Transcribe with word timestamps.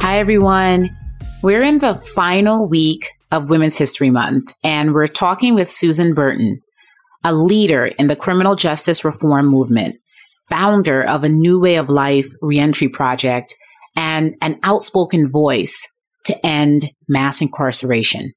Hi, 0.00 0.18
everyone. 0.18 0.96
We're 1.42 1.62
in 1.62 1.78
the 1.78 1.96
final 1.96 2.66
week 2.68 3.10
of 3.30 3.50
Women's 3.50 3.76
History 3.76 4.10
Month, 4.10 4.54
and 4.64 4.94
we're 4.94 5.06
talking 5.06 5.54
with 5.54 5.68
Susan 5.68 6.14
Burton, 6.14 6.60
a 7.24 7.34
leader 7.34 7.86
in 7.86 8.06
the 8.06 8.16
criminal 8.16 8.56
justice 8.56 9.04
reform 9.04 9.46
movement, 9.46 9.96
founder 10.48 11.02
of 11.02 11.24
a 11.24 11.28
New 11.28 11.60
Way 11.60 11.76
of 11.76 11.90
Life 11.90 12.28
reentry 12.40 12.88
project, 12.88 13.54
and 13.96 14.34
an 14.40 14.58
outspoken 14.62 15.28
voice 15.28 15.86
to 16.24 16.46
end 16.46 16.90
mass 17.08 17.42
incarceration. 17.42 18.32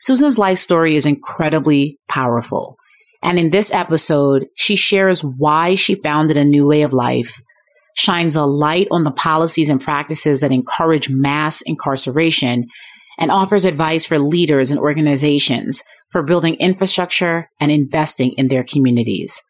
Susan's 0.00 0.38
life 0.38 0.58
story 0.58 0.96
is 0.96 1.06
incredibly 1.06 1.98
powerful. 2.08 2.76
And 3.22 3.38
in 3.38 3.50
this 3.50 3.72
episode, 3.72 4.46
she 4.54 4.76
shares 4.76 5.22
why 5.22 5.74
she 5.74 5.96
founded 5.96 6.36
a 6.36 6.44
new 6.44 6.66
way 6.66 6.82
of 6.82 6.92
life, 6.92 7.40
shines 7.98 8.36
a 8.36 8.44
light 8.44 8.86
on 8.92 9.02
the 9.02 9.10
policies 9.10 9.68
and 9.68 9.80
practices 9.80 10.40
that 10.40 10.52
encourage 10.52 11.10
mass 11.10 11.60
incarceration, 11.62 12.66
and 13.18 13.32
offers 13.32 13.64
advice 13.64 14.06
for 14.06 14.20
leaders 14.20 14.70
and 14.70 14.78
organizations 14.78 15.82
for 16.12 16.22
building 16.22 16.54
infrastructure 16.54 17.50
and 17.60 17.72
investing 17.72 18.32
in 18.38 18.46
their 18.46 18.62
communities. 18.62 19.42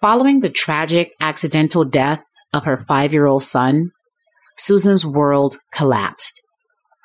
Following 0.00 0.40
the 0.40 0.50
tragic 0.50 1.12
accidental 1.20 1.84
death 1.84 2.24
of 2.52 2.64
her 2.64 2.76
five 2.76 3.12
year 3.12 3.26
old 3.26 3.44
son, 3.44 3.92
Susan's 4.56 5.06
world 5.06 5.58
collapsed. 5.72 6.42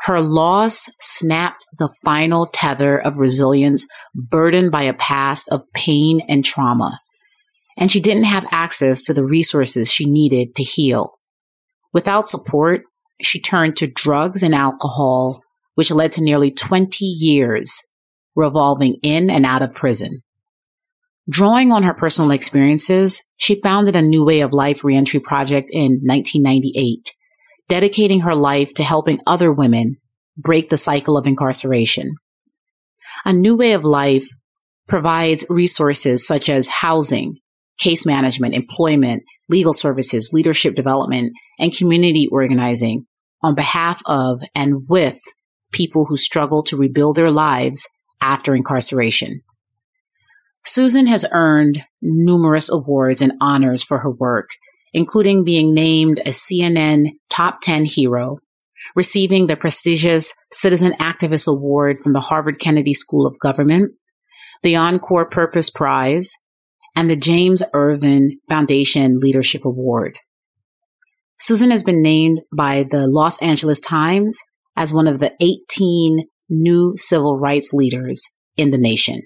Her 0.06 0.20
loss 0.20 0.90
snapped 1.00 1.64
the 1.78 1.94
final 2.03 2.47
tether 2.52 3.00
of 3.00 3.20
resilience 3.20 3.86
burdened 4.16 4.72
by 4.72 4.84
a 4.84 4.94
past 4.94 5.47
of 5.50 5.62
pain 5.75 6.22
and 6.28 6.44
trauma. 6.44 7.00
And 7.78 7.92
she 7.92 8.00
didn't 8.00 8.26
have 8.26 8.46
access 8.52 9.04
to 9.04 9.14
the 9.14 9.26
resources 9.26 9.92
she 9.92 10.06
needed 10.06 10.56
to 10.56 10.64
heal. 10.64 11.14
Without 11.94 12.28
support, 12.28 12.84
she 13.22 13.40
turned 13.40 13.76
to 13.78 13.88
drugs 13.88 14.44
and 14.44 14.54
alcohol, 14.54 15.42
which 15.76 15.92
led 15.92 16.12
to 16.14 16.24
nearly 16.24 16.52
20 16.52 17.06
years 17.06 17.82
revolving 18.36 18.98
in 19.04 19.30
and 19.30 19.46
out 19.46 19.62
of 19.62 19.74
prison. 19.74 20.22
Drawing 21.30 21.72
on 21.72 21.84
her 21.84 21.94
personal 21.94 22.32
experiences, 22.32 23.22
she 23.38 23.62
founded 23.62 23.96
a 23.96 24.02
New 24.02 24.26
Way 24.26 24.42
of 24.42 24.52
Life 24.52 24.84
reentry 24.84 25.20
project 25.20 25.70
in 25.72 26.02
1998, 26.04 27.14
dedicating 27.70 28.22
her 28.22 28.36
life 28.36 28.74
to 28.74 28.84
helping 28.84 29.20
other 29.26 29.52
women 29.52 29.98
break 30.38 30.70
the 30.70 30.78
cycle 30.78 31.16
of 31.16 31.26
incarceration. 31.26 32.16
A 33.24 33.32
New 33.32 33.56
Way 33.56 33.72
of 33.74 33.86
Life 33.86 34.28
provides 34.88 35.46
resources 35.50 36.28
such 36.28 36.50
as 36.50 36.68
housing, 36.68 37.38
case 37.78 38.06
management, 38.06 38.54
employment, 38.54 39.24
legal 39.50 39.74
services, 39.74 40.32
leadership 40.34 40.76
development, 40.76 41.34
and 41.59 41.75
community 41.75 42.28
organizing 42.31 43.06
on 43.42 43.56
behalf 43.56 44.02
of 44.06 44.42
and 44.56 44.84
with 44.88 45.20
people 45.72 46.06
who 46.06 46.18
struggle 46.18 46.64
to 46.64 46.78
rebuild 46.78 47.16
their 47.16 47.31
lives 47.31 47.88
after 48.22 48.56
incarceration. 48.56 49.42
Susan 50.66 51.08
has 51.08 51.25
earned 51.34 51.84
numerous 52.02 52.70
awards 52.70 53.22
and 53.22 53.34
honors 53.42 53.84
for 53.84 54.00
her 54.00 54.12
work, 54.12 54.50
including 54.94 55.44
being 55.44 55.74
named 55.74 56.20
a 56.20 56.30
CNN 56.30 57.09
Top 57.30 57.59
10 57.62 57.86
Hero, 57.86 58.38
receiving 58.96 59.47
the 59.47 59.58
prestigious 59.58 60.34
Citizen 60.53 60.94
Activist 60.94 61.47
Award 61.47 62.00
from 62.00 62.14
the 62.14 62.22
Harvard 62.22 62.59
Kennedy 62.59 62.94
School 62.94 63.26
of 63.26 63.40
Government, 63.40 63.92
the 64.62 64.78
Encore 64.78 65.26
Purpose 65.26 65.70
Prize, 65.70 66.31
and 66.96 67.09
the 67.09 67.16
James 67.16 67.64
Irvine 67.74 68.40
Foundation 68.48 69.18
Leadership 69.20 69.66
Award. 69.66 70.18
Susan 71.40 71.72
has 71.72 71.84
been 71.84 72.02
named 72.02 72.42
by 72.56 72.84
the 72.90 73.08
Los 73.08 73.42
Angeles 73.42 73.80
Times 73.80 74.40
as 74.76 74.94
one 74.94 75.08
of 75.08 75.20
the 75.20 75.34
18 75.42 76.26
new 76.50 76.94
civil 76.96 77.40
rights 77.40 77.74
leaders 77.74 78.24
in 78.56 78.72
the 78.72 78.78
nation. 78.78 79.22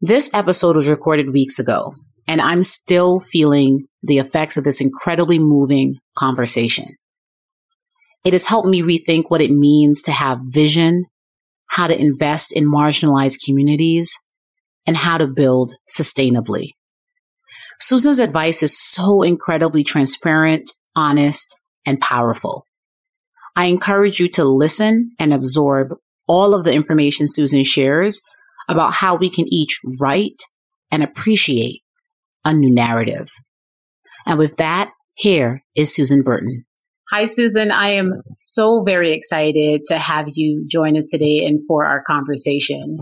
This 0.00 0.30
episode 0.34 0.76
was 0.76 0.88
recorded 0.88 1.32
weeks 1.32 1.58
ago, 1.58 1.94
and 2.26 2.40
I'm 2.40 2.62
still 2.62 3.20
feeling 3.20 3.86
the 4.02 4.18
effects 4.18 4.56
of 4.56 4.64
this 4.64 4.80
incredibly 4.80 5.38
moving 5.38 5.96
conversation. 6.16 6.96
It 8.24 8.32
has 8.32 8.46
helped 8.46 8.68
me 8.68 8.82
rethink 8.82 9.24
what 9.28 9.40
it 9.40 9.50
means 9.50 10.02
to 10.02 10.12
have 10.12 10.38
vision, 10.48 11.04
how 11.66 11.86
to 11.86 11.98
invest 11.98 12.52
in 12.52 12.70
marginalized 12.70 13.44
communities, 13.44 14.12
and 14.86 14.96
how 14.96 15.18
to 15.18 15.26
build 15.26 15.74
sustainably. 15.88 16.70
Susan's 17.78 18.18
advice 18.18 18.62
is 18.62 18.78
so 18.78 19.22
incredibly 19.22 19.82
transparent, 19.82 20.70
honest, 20.94 21.56
and 21.84 22.00
powerful. 22.00 22.66
I 23.56 23.66
encourage 23.66 24.20
you 24.20 24.28
to 24.30 24.44
listen 24.44 25.10
and 25.18 25.32
absorb 25.32 25.94
all 26.26 26.54
of 26.54 26.64
the 26.64 26.72
information 26.72 27.26
Susan 27.28 27.64
shares 27.64 28.20
about 28.68 28.94
how 28.94 29.16
we 29.16 29.28
can 29.28 29.46
each 29.52 29.80
write 30.00 30.40
and 30.90 31.02
appreciate 31.02 31.80
a 32.44 32.52
new 32.52 32.72
narrative. 32.72 33.28
And 34.26 34.38
with 34.38 34.56
that, 34.56 34.90
here 35.14 35.62
is 35.74 35.94
Susan 35.94 36.22
Burton. 36.22 36.64
Hi, 37.10 37.26
Susan. 37.26 37.70
I 37.70 37.90
am 37.90 38.22
so 38.30 38.82
very 38.86 39.12
excited 39.12 39.82
to 39.86 39.98
have 39.98 40.26
you 40.32 40.64
join 40.70 40.96
us 40.96 41.06
today 41.10 41.44
and 41.44 41.60
for 41.66 41.84
our 41.84 42.02
conversation. 42.06 42.98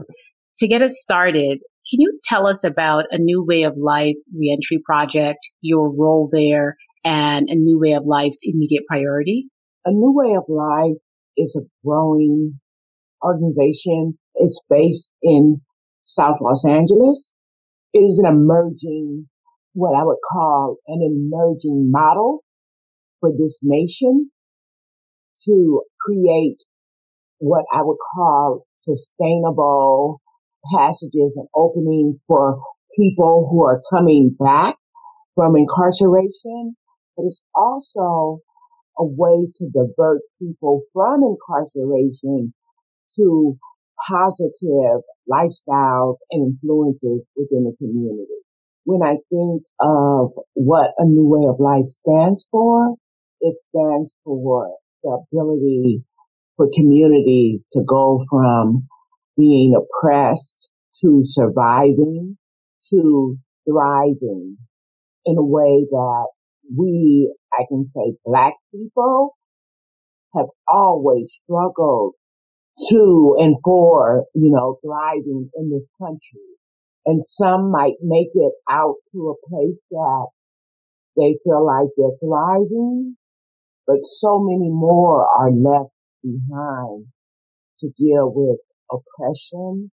To 0.59 0.67
get 0.67 0.83
us 0.83 0.99
started, 1.01 1.61
can 1.89 2.01
you 2.01 2.19
tell 2.25 2.47
us 2.47 2.65
about 2.65 3.07
a 3.11 3.19
New 3.19 3.45
Way 3.47 3.63
of 3.63 3.77
Life 3.77 4.17
reentry 4.37 4.79
project, 4.85 5.39
your 5.61 5.91
role 5.97 6.29
there, 6.33 6.77
and 7.05 7.49
a 7.49 7.55
New 7.55 7.79
Way 7.81 7.93
of 7.93 8.05
Life's 8.07 8.41
immediate 8.43 8.85
priority? 8.89 9.49
A 9.85 9.91
New 9.91 10.13
Way 10.15 10.37
of 10.37 10.45
Life 10.49 10.99
is 11.37 11.55
a 11.57 11.67
growing 11.85 12.61
organization 13.25 14.19
it's 14.41 14.61
based 14.69 15.13
in 15.23 15.61
South 16.07 16.37
Los 16.41 16.65
Angeles. 16.65 17.31
It 17.93 18.01
is 18.01 18.19
an 18.19 18.27
emerging, 18.27 19.29
what 19.75 19.95
I 19.95 20.05
would 20.05 20.19
call 20.33 20.77
an 20.87 21.01
emerging 21.03 21.91
model 21.91 22.43
for 23.21 23.31
this 23.33 23.59
nation 23.62 24.31
to 25.47 25.83
create 26.01 26.59
what 27.39 27.65
I 27.73 27.83
would 27.83 27.99
call 28.15 28.67
sustainable 28.79 30.21
passages 30.75 31.37
and 31.37 31.47
openings 31.54 32.16
for 32.26 32.60
people 32.97 33.48
who 33.50 33.65
are 33.65 33.81
coming 33.91 34.37
back 34.38 34.76
from 35.34 35.56
incarceration, 35.56 36.76
but 37.16 37.26
it's 37.26 37.41
also 37.54 38.41
a 38.99 39.04
way 39.04 39.47
to 39.56 39.70
divert 39.70 40.20
people 40.41 40.82
from 40.93 41.22
incarceration 41.22 42.53
to 43.16 43.56
positive 44.09 45.03
lifestyles 45.31 46.17
and 46.31 46.55
influences 46.55 47.23
within 47.37 47.64
the 47.64 47.75
community. 47.79 48.26
When 48.85 49.02
I 49.02 49.17
think 49.31 49.62
of 49.79 50.32
what 50.55 50.93
a 50.99 51.05
new 51.05 51.29
way 51.29 51.49
of 51.49 51.61
life 51.61 51.87
stands 51.87 52.46
for, 52.50 52.94
it 53.40 53.56
stands 53.69 54.11
for 54.25 54.75
the 55.02 55.19
ability 55.32 56.05
for 56.56 56.69
communities 56.75 57.64
to 57.73 57.82
go 57.87 58.25
from 58.29 58.88
being 59.37 59.75
oppressed 59.75 60.69
to 61.03 61.21
surviving 61.23 62.37
to 62.91 63.38
thriving 63.69 64.56
in 65.25 65.37
a 65.37 65.44
way 65.44 65.87
that 65.91 66.27
we, 66.77 67.32
I 67.53 67.65
can 67.69 67.91
say 67.94 68.17
black 68.25 68.55
people 68.73 69.37
have 70.35 70.47
always 70.69 71.41
struggled 71.43 72.15
to 72.88 73.37
and 73.38 73.56
for, 73.65 74.25
you 74.35 74.50
know, 74.50 74.79
thriving 74.85 75.50
in 75.56 75.71
this 75.71 75.87
country. 76.00 76.47
And 77.06 77.25
some 77.29 77.71
might 77.71 77.94
make 78.03 78.29
it 78.35 78.53
out 78.69 78.97
to 79.12 79.31
a 79.35 79.49
place 79.49 79.81
that 79.91 80.26
they 81.17 81.37
feel 81.44 81.67
like 81.67 81.88
they're 81.97 82.19
thriving, 82.23 83.17
but 83.87 83.99
so 84.19 84.38
many 84.38 84.71
more 84.71 85.26
are 85.26 85.50
left 85.50 85.93
behind 86.23 87.06
to 87.81 87.88
deal 87.99 88.33
with 88.35 88.59
oppression, 88.92 89.90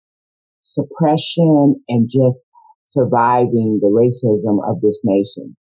suppression, 0.63 1.77
and 1.89 2.11
just 2.11 2.45
surviving 2.89 3.79
the 3.81 3.89
racism 3.89 4.59
of 4.69 4.81
this 4.81 5.01
nation. 5.05 5.57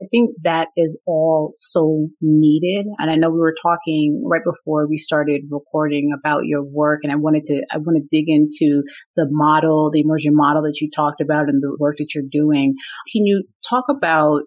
I 0.00 0.06
think 0.12 0.30
that 0.44 0.68
is 0.76 1.00
all 1.06 1.52
so 1.56 2.08
needed. 2.20 2.86
And 2.98 3.10
I 3.10 3.16
know 3.16 3.30
we 3.30 3.40
were 3.40 3.54
talking 3.60 4.22
right 4.24 4.42
before 4.44 4.86
we 4.88 4.96
started 4.96 5.42
recording 5.50 6.10
about 6.16 6.42
your 6.44 6.62
work 6.64 7.00
and 7.02 7.12
I 7.12 7.16
wanted 7.16 7.44
to, 7.44 7.66
I 7.72 7.78
want 7.78 7.98
to 7.98 8.06
dig 8.08 8.26
into 8.28 8.84
the 9.16 9.26
model, 9.28 9.90
the 9.90 10.00
emergent 10.00 10.36
model 10.36 10.62
that 10.62 10.80
you 10.80 10.88
talked 10.94 11.20
about 11.20 11.48
and 11.48 11.60
the 11.60 11.76
work 11.80 11.96
that 11.98 12.14
you're 12.14 12.24
doing. 12.30 12.74
Can 13.12 13.26
you 13.26 13.42
talk 13.68 13.86
about 13.88 14.42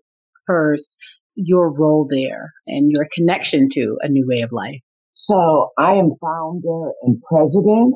first 0.48 0.98
your 1.36 1.72
role 1.78 2.08
there 2.10 2.54
and 2.66 2.90
your 2.90 3.08
connection 3.14 3.68
to 3.74 3.98
a 4.02 4.08
new 4.08 4.26
way 4.28 4.42
of 4.42 4.52
life? 4.54 4.80
So 5.16 5.70
I 5.78 5.96
am 5.96 6.12
founder 6.22 6.92
and 7.04 7.22
president 7.30 7.96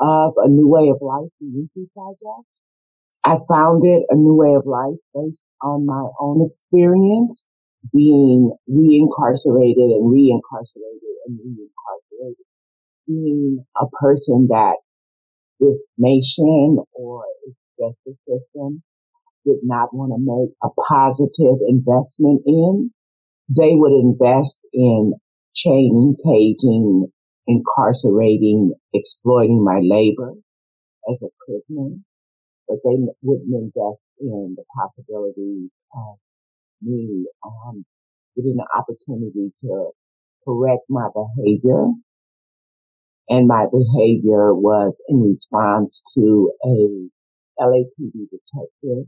of 0.00 0.34
a 0.38 0.48
new 0.48 0.68
way 0.68 0.88
of 0.88 0.98
life, 1.02 1.30
the 1.40 1.46
Unity 1.46 1.90
Project. 1.94 2.46
I 3.24 3.36
founded 3.48 4.02
a 4.08 4.16
new 4.16 4.34
way 4.34 4.54
of 4.54 4.66
life 4.66 4.96
based 5.14 5.42
on 5.62 5.86
my 5.86 6.08
own 6.20 6.48
experience 6.50 7.46
being 7.92 8.52
reincarcerated 8.68 9.92
and 9.92 10.10
reincarcerated 10.12 11.14
and 11.26 11.38
reincarcerated. 11.38 12.44
Being 13.06 13.64
a 13.76 13.86
person 14.00 14.48
that 14.50 14.76
this 15.60 15.86
nation 15.98 16.78
or 16.92 17.24
its 17.46 17.56
justice 17.78 18.20
system 18.28 18.82
did 19.44 19.58
not 19.62 19.94
want 19.94 20.12
to 20.12 20.18
make 20.20 20.54
a 20.62 20.68
positive 20.88 21.58
investment 21.68 22.42
in. 22.46 22.90
They 23.48 23.74
would 23.74 23.92
invest 23.92 24.60
in 24.72 25.14
chaining, 25.54 26.16
caging, 26.24 27.12
incarcerating, 27.50 28.72
exploiting 28.94 29.64
my 29.64 29.80
labor 29.82 30.34
as 31.10 31.18
a 31.22 31.28
prisoner 31.46 31.96
but 32.68 32.78
they 32.84 32.96
wouldn't 33.22 33.52
invest 33.52 34.02
in 34.20 34.56
the 34.56 34.64
possibility 34.74 35.70
of 35.94 36.16
me 36.82 37.26
um, 37.46 37.84
getting 38.36 38.56
the 38.56 38.66
opportunity 38.76 39.52
to 39.60 39.90
correct 40.46 40.82
my 40.88 41.08
behavior. 41.14 41.86
And 43.28 43.46
my 43.48 43.66
behavior 43.70 44.54
was 44.54 44.94
in 45.08 45.22
response 45.22 46.02
to 46.16 46.52
a 46.64 47.08
LAPD 47.62 48.12
detective 48.30 49.06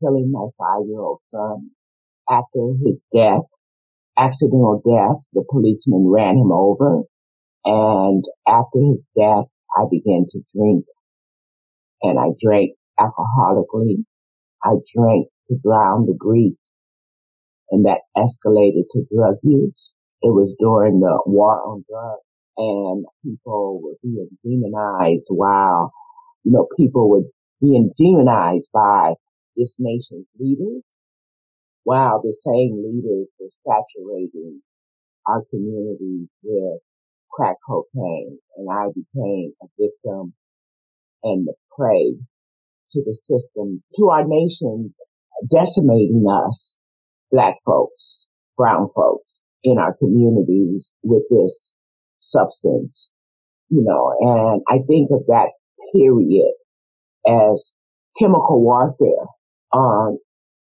killing 0.00 0.32
my 0.32 0.46
five-year-old 0.58 1.20
son. 1.32 1.70
After 2.30 2.74
his 2.84 3.04
death, 3.14 3.42
accidental 4.18 4.82
death, 4.86 5.22
the 5.34 5.44
policeman 5.50 6.08
ran 6.08 6.36
him 6.36 6.52
over. 6.52 7.02
And 7.68 8.24
after 8.48 8.80
his 8.80 9.04
death, 9.18 9.44
I 9.76 9.84
began 9.90 10.26
to 10.30 10.40
drink 10.56 10.86
and 12.02 12.18
I 12.18 12.28
drank 12.40 12.72
alcoholically. 12.98 14.04
I 14.64 14.74
drank 14.94 15.28
to 15.48 15.58
drown 15.62 16.06
the 16.06 16.16
grief 16.18 16.54
and 17.70 17.86
that 17.86 18.00
escalated 18.16 18.84
to 18.92 19.06
drug 19.14 19.36
use. 19.42 19.94
It 20.22 20.30
was 20.30 20.54
during 20.58 21.00
the 21.00 21.22
war 21.26 21.60
on 21.62 21.84
drugs 21.88 22.22
and 22.56 23.06
people 23.24 23.80
were 23.82 23.96
being 24.02 24.30
demonized 24.44 25.26
while, 25.28 25.92
you 26.44 26.52
know, 26.52 26.68
people 26.78 27.10
were 27.10 27.24
being 27.60 27.92
demonized 27.98 28.68
by 28.72 29.14
this 29.56 29.74
nation's 29.78 30.26
leaders 30.40 30.82
while 31.84 32.20
the 32.22 32.36
same 32.46 32.82
leaders 32.84 33.28
were 33.40 33.50
saturating 33.66 34.62
our 35.26 35.42
communities 35.50 36.28
with 36.42 36.80
crack 37.32 37.56
cocaine 37.66 38.38
and 38.56 38.68
I 38.70 38.86
became 38.88 39.52
a 39.62 39.66
victim 39.78 40.34
and 41.22 41.46
the 41.46 41.54
prey 41.76 42.14
to 42.90 43.02
the 43.04 43.14
system, 43.14 43.82
to 43.96 44.08
our 44.08 44.24
nations 44.26 44.92
decimating 45.50 46.24
us, 46.28 46.76
black 47.30 47.56
folks, 47.64 48.26
brown 48.56 48.88
folks 48.94 49.40
in 49.62 49.78
our 49.78 49.94
communities 49.96 50.90
with 51.02 51.22
this 51.30 51.74
substance, 52.20 53.10
you 53.68 53.82
know, 53.84 54.14
and 54.20 54.62
I 54.68 54.84
think 54.86 55.10
of 55.10 55.26
that 55.28 55.50
period 55.94 56.52
as 57.26 57.70
chemical 58.18 58.62
warfare 58.62 59.26
on 59.72 60.18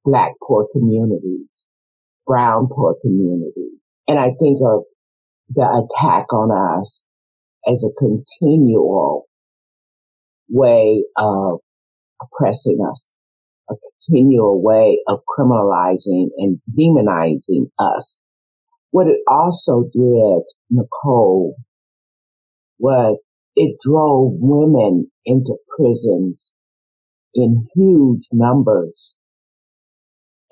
black 0.06 0.34
poor 0.46 0.68
communities, 0.72 1.48
brown 2.26 2.68
poor 2.68 2.96
communities. 3.02 3.80
And 4.08 4.20
I 4.20 4.32
think 4.40 4.60
of 4.66 4.84
the 5.56 5.64
attack 5.88 6.34
on 6.34 6.52
us 6.82 7.06
as 7.68 7.84
a 7.84 7.94
continual 8.00 9.28
way 10.50 11.06
of 11.18 11.60
oppressing 12.22 12.80
us, 12.90 13.12
a 13.70 13.76
continual 14.08 14.62
way 14.62 15.00
of 15.08 15.22
criminalizing 15.38 16.30
and 16.38 16.62
demonizing 16.78 17.70
us. 17.80 18.16
What 18.92 19.08
it 19.08 19.20
also 19.30 19.84
did, 19.94 20.44
Nicole, 20.72 21.56
was 22.80 23.24
it 23.56 23.78
drove 23.82 24.34
women 24.36 25.12
into 25.26 25.56
prisons 25.78 26.54
in 27.36 27.68
huge 27.76 28.28
numbers 28.34 29.16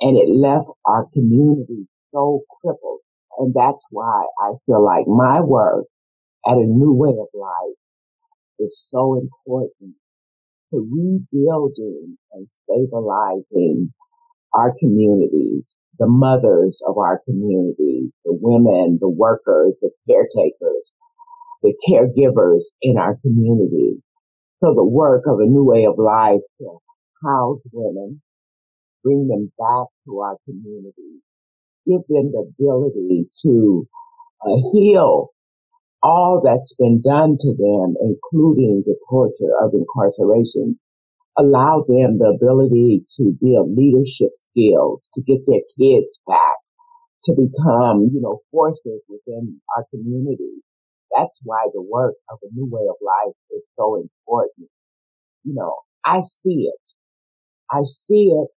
and 0.01 0.17
it 0.17 0.29
left 0.29 0.67
our 0.85 1.07
community 1.13 1.87
so 2.13 2.41
crippled. 2.61 3.00
And 3.37 3.53
that's 3.55 3.83
why 3.89 4.25
I 4.39 4.53
feel 4.65 4.83
like 4.83 5.07
my 5.07 5.41
work 5.41 5.85
at 6.45 6.57
a 6.57 6.65
new 6.65 6.93
way 6.93 7.11
of 7.11 7.27
life 7.33 7.77
is 8.59 8.87
so 8.91 9.19
important 9.19 9.95
to 10.71 10.79
rebuilding 10.79 12.17
and 12.33 12.47
stabilizing 12.63 13.93
our 14.53 14.73
communities, 14.79 15.75
the 15.99 16.07
mothers 16.07 16.77
of 16.87 16.97
our 16.97 17.21
communities, 17.25 18.11
the 18.25 18.37
women, 18.39 18.97
the 18.99 19.09
workers, 19.09 19.73
the 19.81 19.91
caretakers, 20.09 20.91
the 21.61 21.73
caregivers 21.87 22.63
in 22.81 22.97
our 22.97 23.17
community. 23.21 24.01
So 24.63 24.73
the 24.73 24.85
work 24.85 25.23
of 25.27 25.39
a 25.39 25.45
new 25.45 25.63
way 25.63 25.85
of 25.85 25.97
life 25.97 26.41
to 26.59 26.77
house 27.23 27.61
women, 27.71 28.21
bring 29.03 29.27
them 29.27 29.51
back 29.57 29.87
to 30.05 30.19
our 30.19 30.37
communities, 30.45 31.21
give 31.91 32.07
them 32.09 32.31
the 32.31 32.47
ability 32.59 33.27
to 33.43 33.87
uh, 34.45 34.57
heal 34.73 35.29
all 36.03 36.41
that's 36.43 36.75
been 36.75 37.01
done 37.01 37.37
to 37.39 37.55
them, 37.57 37.95
including 38.01 38.83
the 38.85 38.95
torture 39.09 39.53
of 39.61 39.73
incarceration, 39.73 40.79
allow 41.37 41.83
them 41.87 42.19
the 42.19 42.33
ability 42.35 43.05
to 43.17 43.35
build 43.41 43.75
leadership 43.77 44.31
skills, 44.35 45.07
to 45.13 45.21
get 45.21 45.39
their 45.47 45.61
kids 45.79 46.07
back, 46.27 46.57
to 47.25 47.33
become, 47.33 48.09
you 48.13 48.21
know, 48.21 48.41
forces 48.51 49.01
within 49.09 49.61
our 49.77 49.85
community. 49.91 50.63
That's 51.15 51.39
why 51.43 51.67
the 51.73 51.81
work 51.81 52.15
of 52.29 52.39
a 52.43 52.53
new 52.53 52.67
way 52.71 52.87
of 52.89 52.95
life 53.01 53.35
is 53.51 53.65
so 53.77 53.95
important. 53.95 54.69
You 55.43 55.55
know, 55.55 55.75
I 56.05 56.21
see 56.21 56.69
it. 56.71 56.81
I 57.71 57.83
see 57.83 58.31
it 58.33 58.49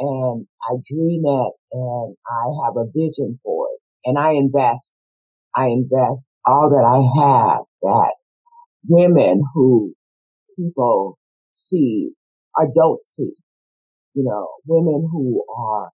and 0.00 0.46
I 0.70 0.74
dream 0.86 1.24
it 1.26 1.52
and 1.72 2.16
I 2.28 2.66
have 2.66 2.76
a 2.78 2.86
vision 2.86 3.40
for 3.44 3.68
it 3.74 3.80
and 4.06 4.18
I 4.18 4.32
invest. 4.32 4.92
I 5.56 5.66
invest 5.66 6.22
all 6.46 6.70
that 6.70 6.84
I 6.84 7.00
have 7.22 7.62
that 7.82 8.12
women 8.88 9.42
who 9.54 9.94
people 10.58 11.18
see 11.54 12.10
or 12.56 12.68
don't 12.74 13.00
see, 13.06 13.32
you 14.14 14.24
know, 14.24 14.48
women 14.66 15.08
who 15.12 15.44
are 15.56 15.90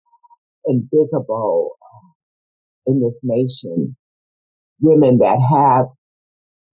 invisible 0.66 1.72
uh, 1.82 2.92
in 2.92 3.00
this 3.02 3.16
nation, 3.22 3.96
women 4.80 5.18
that 5.18 5.38
have 5.50 5.86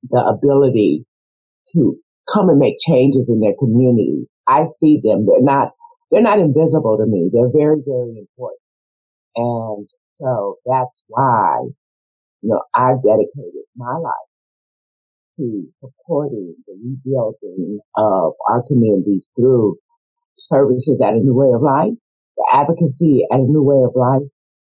the 0.09 0.23
ability 0.25 1.05
to 1.73 1.97
come 2.33 2.49
and 2.49 2.59
make 2.59 2.75
changes 2.79 3.27
in 3.29 3.39
their 3.39 3.53
community. 3.59 4.27
I 4.47 4.65
see 4.79 5.01
them. 5.03 5.25
They're 5.25 5.41
not, 5.41 5.71
they're 6.13 6.21
not 6.21 6.39
invisible 6.39 6.97
to 6.97 7.05
me. 7.09 7.31
They're 7.33 7.49
very, 7.49 7.81
very 7.81 8.21
important. 8.21 8.61
And 9.35 9.89
so 10.21 10.59
that's 10.63 10.93
why 11.07 11.73
you 12.43 12.49
know, 12.49 12.61
I've 12.75 13.01
dedicated 13.01 13.65
my 13.75 13.97
life 13.97 14.29
to 15.39 15.67
supporting 15.79 16.55
the 16.67 16.73
rebuilding 16.73 17.79
of 17.97 18.33
our 18.47 18.61
communities 18.67 19.23
through 19.35 19.77
services 20.37 21.01
at 21.03 21.13
a 21.13 21.17
new 21.17 21.33
way 21.33 21.49
of 21.55 21.63
life, 21.63 21.97
the 22.37 22.47
advocacy 22.51 23.25
at 23.31 23.39
a 23.39 23.43
new 23.43 23.63
way 23.63 23.83
of 23.83 23.95
life, 23.95 24.27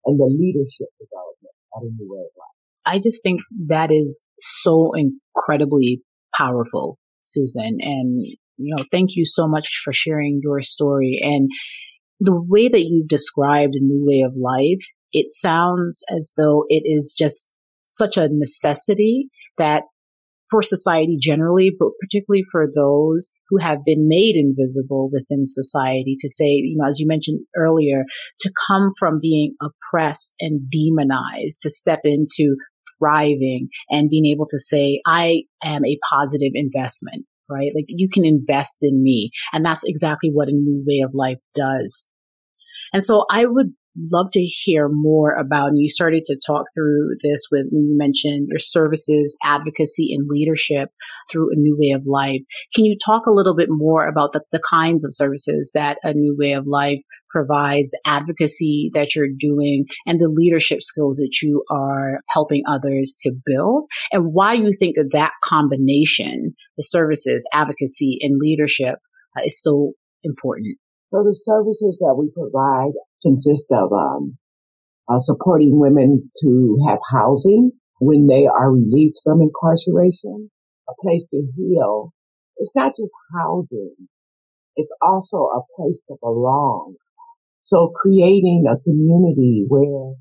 and 0.05 0.19
the 0.19 0.25
leadership 0.25 0.87
development 0.99 1.55
at 1.77 1.83
a 1.83 1.91
new 1.97 2.11
way 2.11 2.19
of 2.19 2.33
life. 2.35 2.49
I 2.85 2.99
just 2.99 3.23
think 3.23 3.39
that 3.67 3.91
is 3.91 4.25
so 4.39 4.91
incredibly 4.93 6.01
powerful, 6.35 6.97
Susan. 7.21 7.77
And, 7.79 8.25
you 8.59 8.75
know, 8.75 8.83
thank 8.91 9.11
you 9.15 9.25
so 9.25 9.47
much 9.47 9.81
for 9.83 9.93
sharing 9.93 10.41
your 10.43 10.61
story. 10.61 11.19
And 11.21 11.49
the 12.19 12.39
way 12.39 12.67
that 12.67 12.85
you've 12.85 13.07
described 13.07 13.73
a 13.75 13.83
new 13.83 14.05
way 14.05 14.21
of 14.25 14.33
life, 14.35 14.85
it 15.13 15.31
sounds 15.31 16.03
as 16.15 16.33
though 16.37 16.65
it 16.67 16.83
is 16.85 17.15
just 17.17 17.53
such 17.87 18.17
a 18.17 18.29
necessity 18.31 19.29
that 19.57 19.83
for 20.49 20.61
society 20.61 21.17
generally, 21.21 21.71
but 21.77 21.89
particularly 22.01 22.43
for 22.51 22.67
those 22.73 23.29
who 23.49 23.57
have 23.59 23.85
been 23.85 24.07
made 24.07 24.35
invisible 24.35 25.09
within 25.11 25.45
society 25.45 26.15
to 26.19 26.29
say, 26.29 26.45
you 26.45 26.75
know, 26.77 26.87
as 26.87 26.99
you 26.99 27.07
mentioned 27.07 27.41
earlier, 27.55 28.03
to 28.39 28.51
come 28.67 28.91
from 28.97 29.19
being 29.21 29.55
oppressed 29.61 30.33
and 30.39 30.69
demonized 30.69 31.61
to 31.61 31.69
step 31.69 31.99
into 32.03 32.55
thriving 32.97 33.69
and 33.89 34.09
being 34.09 34.25
able 34.25 34.47
to 34.49 34.59
say, 34.59 35.01
I 35.05 35.43
am 35.63 35.85
a 35.85 35.97
positive 36.11 36.51
investment, 36.55 37.25
right? 37.49 37.71
Like 37.75 37.85
you 37.87 38.09
can 38.11 38.25
invest 38.25 38.77
in 38.81 39.01
me. 39.03 39.31
And 39.53 39.65
that's 39.65 39.83
exactly 39.83 40.29
what 40.31 40.47
a 40.47 40.53
new 40.53 40.83
way 40.85 41.01
of 41.05 41.13
life 41.13 41.39
does. 41.55 42.09
And 42.93 43.03
so 43.03 43.25
I 43.29 43.45
would 43.45 43.73
love 44.11 44.27
to 44.33 44.41
hear 44.41 44.87
more 44.91 45.33
about, 45.33 45.69
and 45.69 45.79
you 45.79 45.89
started 45.89 46.23
to 46.25 46.39
talk 46.45 46.65
through 46.73 47.15
this 47.23 47.47
with, 47.51 47.65
you 47.71 47.95
mentioned 47.97 48.47
your 48.49 48.59
services, 48.59 49.37
advocacy, 49.43 50.13
and 50.13 50.27
leadership 50.29 50.89
through 51.31 51.51
a 51.51 51.59
new 51.59 51.77
way 51.79 51.91
of 51.95 52.05
life. 52.05 52.41
Can 52.75 52.85
you 52.85 52.97
talk 53.03 53.25
a 53.25 53.31
little 53.31 53.55
bit 53.55 53.69
more 53.69 54.07
about 54.07 54.33
the, 54.33 54.41
the 54.51 54.61
kinds 54.69 55.03
of 55.03 55.13
services 55.13 55.71
that 55.73 55.97
a 56.03 56.13
new 56.13 56.35
way 56.39 56.53
of 56.53 56.67
life 56.67 57.01
provides, 57.29 57.91
the 57.91 57.99
advocacy 58.05 58.89
that 58.93 59.15
you're 59.15 59.27
doing, 59.37 59.85
and 60.05 60.19
the 60.19 60.29
leadership 60.29 60.81
skills 60.81 61.17
that 61.17 61.41
you 61.41 61.63
are 61.69 62.21
helping 62.29 62.63
others 62.67 63.15
to 63.21 63.31
build, 63.45 63.85
and 64.11 64.33
why 64.33 64.53
you 64.53 64.71
think 64.77 64.95
that 64.95 65.09
that 65.11 65.31
combination, 65.43 66.53
the 66.77 66.83
services, 66.83 67.47
advocacy, 67.53 68.17
and 68.21 68.39
leadership, 68.39 68.95
uh, 69.37 69.41
is 69.45 69.61
so 69.61 69.93
important? 70.23 70.77
So 71.11 71.23
the 71.23 71.39
services 71.43 71.97
that 72.01 72.15
we 72.17 72.31
provide 72.33 72.93
consist 73.23 73.65
of 73.71 73.91
um, 73.93 74.37
uh, 75.09 75.19
supporting 75.19 75.79
women 75.79 76.31
to 76.41 76.77
have 76.87 76.99
housing 77.11 77.71
when 77.99 78.27
they 78.27 78.47
are 78.47 78.71
released 78.73 79.19
from 79.23 79.41
incarceration, 79.41 80.51
a 80.89 80.93
place 81.01 81.25
to 81.31 81.43
heal. 81.57 82.13
It's 82.57 82.71
not 82.75 82.93
just 82.97 83.11
housing. 83.35 83.95
It's 84.75 84.91
also 85.01 85.37
a 85.37 85.61
place 85.75 86.01
to 86.09 86.15
belong. 86.21 86.95
So 87.63 87.89
creating 87.95 88.65
a 88.69 88.79
community 88.81 89.65
where 89.67 90.15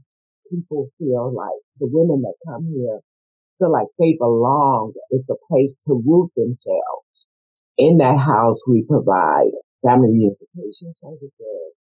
people 0.51 0.91
feel 0.99 1.33
like 1.35 1.61
the 1.81 1.89
women 1.91 2.23
that 2.23 2.35
come 2.47 2.67
here 2.75 3.01
feel 3.59 3.73
like 3.73 3.89
they 3.99 4.17
belong. 4.19 4.93
It's 5.11 5.29
a 5.31 5.37
place 5.51 5.75
to 5.87 6.03
root 6.07 6.31
themselves. 6.37 7.27
In 7.79 7.99
that 7.99 8.19
house, 8.19 8.59
we 8.69 8.85
provide 8.89 9.53
family 9.85 10.11
reunification 10.11 10.95
services, 11.03 11.75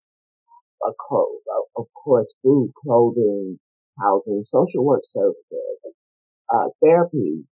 a 0.86 0.91
code, 1.10 1.41
of 1.77 1.86
course, 2.03 2.27
food, 2.43 2.72
clothing, 2.84 3.60
housing, 4.00 4.43
social 4.46 4.86
work 4.86 5.01
services, 5.13 5.93
uh, 6.53 6.69
therapy, 6.84 7.46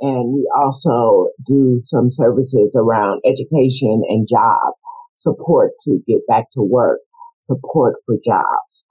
and 0.00 0.32
we 0.34 0.48
also 0.56 1.28
do 1.46 1.80
some 1.84 2.10
services 2.10 2.70
around 2.76 3.22
education 3.24 4.02
and 4.08 4.28
job 4.28 4.74
support 5.18 5.72
to 5.84 6.00
get 6.06 6.26
back 6.28 6.44
to 6.54 6.62
work, 6.62 7.00
support 7.46 7.96
for 8.06 8.16
jobs. 8.24 8.84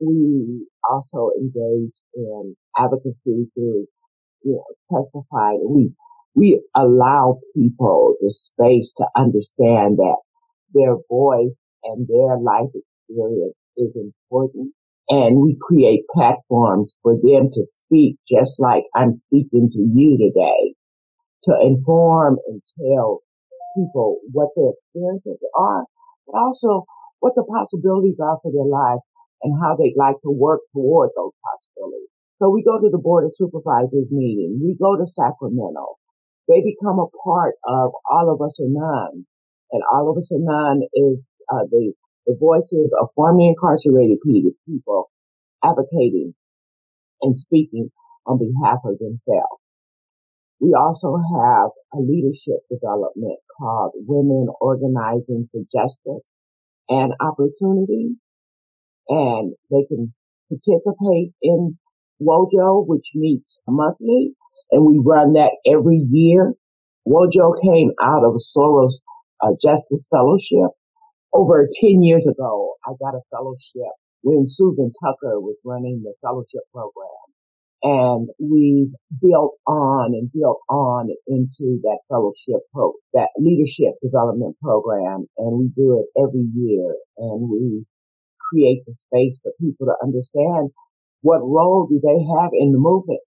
We 0.00 0.66
also 0.88 1.30
engage 1.38 1.92
in 2.14 2.56
advocacy 2.78 3.50
through, 3.54 3.86
you 4.44 4.52
know, 4.52 4.64
testifying. 4.90 5.66
We, 5.70 5.92
we 6.34 6.62
allow 6.74 7.40
people 7.56 8.16
the 8.20 8.32
space 8.32 8.92
to 8.98 9.06
understand 9.16 9.98
that 9.98 10.18
their 10.74 10.96
voice 11.08 11.54
and 11.84 12.08
their 12.08 12.38
life 12.38 12.70
experience 13.08 13.54
is 13.76 13.90
important. 13.96 14.72
And 15.08 15.36
we 15.40 15.58
create 15.60 16.04
platforms 16.12 16.94
for 17.02 17.14
them 17.14 17.50
to 17.52 17.66
speak 17.78 18.16
just 18.28 18.54
like 18.58 18.84
I'm 18.94 19.14
speaking 19.14 19.68
to 19.72 19.78
you 19.78 20.16
today 20.16 20.74
to 21.44 21.52
inform 21.60 22.38
and 22.46 22.62
tell 22.80 23.20
people 23.76 24.18
what 24.32 24.48
their 24.56 24.72
experiences 24.72 25.38
are, 25.54 25.84
but 26.26 26.38
also 26.38 26.84
what 27.20 27.34
the 27.34 27.44
possibilities 27.44 28.16
are 28.22 28.38
for 28.42 28.52
their 28.52 28.64
lives 28.64 29.02
and 29.42 29.60
how 29.60 29.76
they'd 29.76 29.96
like 29.96 30.16
to 30.22 30.30
work 30.30 30.60
toward 30.72 31.10
those 31.16 31.32
possibilities. 31.44 32.08
So 32.40 32.50
we 32.50 32.64
go 32.64 32.80
to 32.80 32.90
the 32.90 32.98
Board 32.98 33.24
of 33.24 33.32
Supervisors 33.36 34.08
meeting. 34.10 34.60
We 34.62 34.76
go 34.80 34.96
to 34.96 35.06
Sacramento. 35.06 36.00
They 36.48 36.60
become 36.60 36.98
a 36.98 37.12
part 37.24 37.54
of 37.64 37.92
All 38.10 38.32
of 38.32 38.40
Us 38.40 38.56
or 38.58 38.68
None. 38.68 39.26
And 39.72 39.82
All 39.92 40.10
of 40.10 40.18
Us 40.18 40.28
or 40.30 40.40
None 40.40 40.82
is 40.94 41.18
uh, 41.52 41.64
the 41.70 41.92
the 42.26 42.36
voices 42.38 42.94
of 43.00 43.08
formerly 43.14 43.48
incarcerated 43.48 44.18
people 44.66 45.10
advocating 45.64 46.34
and 47.22 47.38
speaking 47.40 47.90
on 48.26 48.38
behalf 48.38 48.78
of 48.84 48.98
themselves. 48.98 49.60
We 50.60 50.74
also 50.74 51.16
have 51.16 51.70
a 51.92 51.98
leadership 52.00 52.60
development 52.70 53.38
called 53.58 53.92
Women 53.96 54.48
Organizing 54.60 55.48
for 55.52 55.62
Justice 55.72 56.24
and 56.88 57.12
Opportunity. 57.20 58.16
And 59.08 59.54
they 59.70 59.84
can 59.88 60.14
participate 60.48 61.32
in 61.42 61.78
WOJO, 62.22 62.86
which 62.86 63.10
meets 63.14 63.58
monthly, 63.68 64.34
and 64.70 64.86
we 64.86 65.00
run 65.04 65.34
that 65.34 65.52
every 65.66 65.98
year. 66.10 66.54
WOJO 67.06 67.60
came 67.62 67.92
out 68.00 68.24
of 68.24 68.40
Soros 68.56 68.94
uh, 69.42 69.50
Justice 69.60 70.06
Fellowship, 70.10 70.70
over 71.34 71.68
10 71.80 72.02
years 72.02 72.26
ago, 72.26 72.74
I 72.86 72.92
got 73.00 73.16
a 73.16 73.20
fellowship 73.30 73.92
when 74.22 74.46
Susan 74.48 74.92
Tucker 75.02 75.40
was 75.40 75.56
running 75.64 76.02
the 76.02 76.14
fellowship 76.22 76.62
program. 76.72 77.10
And 77.82 78.28
we 78.40 78.90
built 79.20 79.56
on 79.66 80.14
and 80.14 80.32
built 80.32 80.60
on 80.70 81.10
into 81.26 81.80
that 81.82 81.98
fellowship 82.08 82.64
pro, 82.72 82.94
that 83.12 83.28
leadership 83.38 83.92
development 84.02 84.56
program. 84.62 85.26
And 85.36 85.58
we 85.58 85.68
do 85.76 86.00
it 86.00 86.06
every 86.18 86.48
year 86.54 86.96
and 87.18 87.50
we 87.50 87.84
create 88.50 88.84
the 88.86 88.94
space 88.94 89.38
for 89.42 89.52
people 89.60 89.86
to 89.86 89.94
understand 90.02 90.70
what 91.20 91.40
role 91.42 91.86
do 91.88 92.00
they 92.02 92.24
have 92.40 92.50
in 92.54 92.72
the 92.72 92.78
movement 92.78 93.20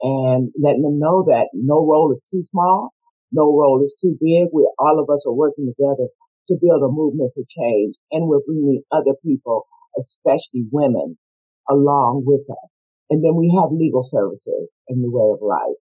and 0.00 0.52
letting 0.60 0.82
them 0.82 0.98
know 0.98 1.24
that 1.26 1.48
no 1.54 1.84
role 1.86 2.12
is 2.12 2.22
too 2.30 2.44
small, 2.50 2.90
no 3.32 3.44
role 3.44 3.82
is 3.82 3.94
too 4.00 4.16
big. 4.20 4.48
We 4.52 4.68
all 4.78 5.00
of 5.00 5.10
us 5.12 5.24
are 5.26 5.34
working 5.34 5.66
together 5.66 6.08
to 6.48 6.56
build 6.60 6.82
a 6.82 6.88
movement 6.88 7.32
for 7.34 7.44
change. 7.48 7.96
And 8.10 8.28
we're 8.28 8.44
bringing 8.46 8.82
other 8.90 9.14
people, 9.24 9.66
especially 9.98 10.66
women, 10.70 11.18
along 11.68 12.24
with 12.26 12.42
us. 12.50 12.70
And 13.10 13.22
then 13.24 13.36
we 13.36 13.54
have 13.60 13.70
legal 13.70 14.04
services 14.04 14.68
in 14.88 15.02
the 15.02 15.10
way 15.10 15.32
of 15.32 15.40
life. 15.42 15.76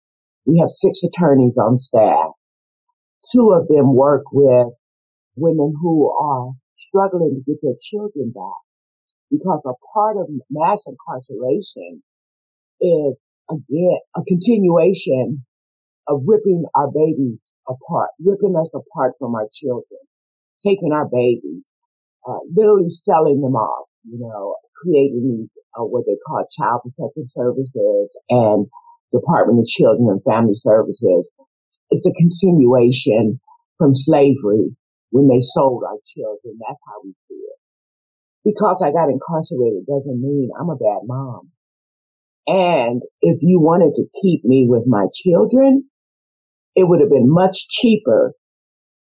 We 0.46 0.60
have 0.60 0.70
six 0.70 1.04
attorneys 1.04 1.58
on 1.58 1.80
staff. 1.80 2.32
Two 3.32 3.52
of 3.52 3.68
them 3.68 3.96
work 3.96 4.24
with 4.32 4.68
women 5.36 5.74
who 5.82 6.12
are 6.12 6.52
struggling 6.78 7.36
to 7.36 7.52
get 7.52 7.62
their 7.62 7.78
children 7.82 8.32
back 8.36 8.62
because 9.30 9.62
a 9.66 9.74
part 9.94 10.18
of 10.18 10.28
mass 10.50 10.84
incarceration 10.88 12.04
is 12.82 13.16
again 13.50 14.00
a 14.16 14.24
continuation 14.28 15.46
of 16.08 16.24
ripping 16.26 16.66
our 16.76 16.90
babies 16.92 17.38
apart, 17.70 18.10
ripping 18.20 18.56
us 18.60 18.72
apart 18.74 19.14
from 19.20 19.36
our 19.36 19.48
children 19.54 20.00
taking 20.66 20.92
our 20.94 21.08
babies, 21.08 21.64
uh, 22.28 22.40
literally 22.56 22.90
selling 22.90 23.42
them 23.42 23.56
off, 23.56 23.88
you 24.06 24.20
know, 24.20 24.56
creating 24.82 25.24
these, 25.24 25.50
uh, 25.78 25.84
what 25.84 26.06
they 26.06 26.18
call 26.26 26.44
child 26.58 26.82
protective 26.84 27.26
services 27.36 28.10
and 28.30 28.68
Department 29.14 29.60
of 29.60 29.66
Children 29.66 30.10
and 30.10 30.24
Family 30.24 30.56
Services. 30.56 31.30
It's 31.90 32.08
a 32.08 32.14
continuation 32.14 33.40
from 33.78 33.96
slavery 33.96 34.76
when 35.12 35.28
they 35.28 35.42
sold 35.42 35.84
our 35.84 35.98
children. 36.16 36.58
That's 36.68 36.80
how 36.88 37.02
we 37.04 37.14
see 37.28 37.36
it. 37.36 37.60
Because 38.44 38.82
I 38.84 38.92
got 38.92 39.10
incarcerated 39.10 39.86
doesn't 39.86 40.22
mean 40.22 40.50
I'm 40.60 40.70
a 40.70 40.76
bad 40.76 41.02
mom. 41.04 41.50
And 42.48 43.02
if 43.22 43.40
you 43.42 43.60
wanted 43.60 43.94
to 43.96 44.06
keep 44.22 44.44
me 44.44 44.66
with 44.68 44.84
my 44.88 45.06
children, 45.14 45.86
it 46.76 46.88
would 46.88 47.02
have 47.02 47.10
been 47.10 47.30
much 47.32 47.68
cheaper 47.70 48.34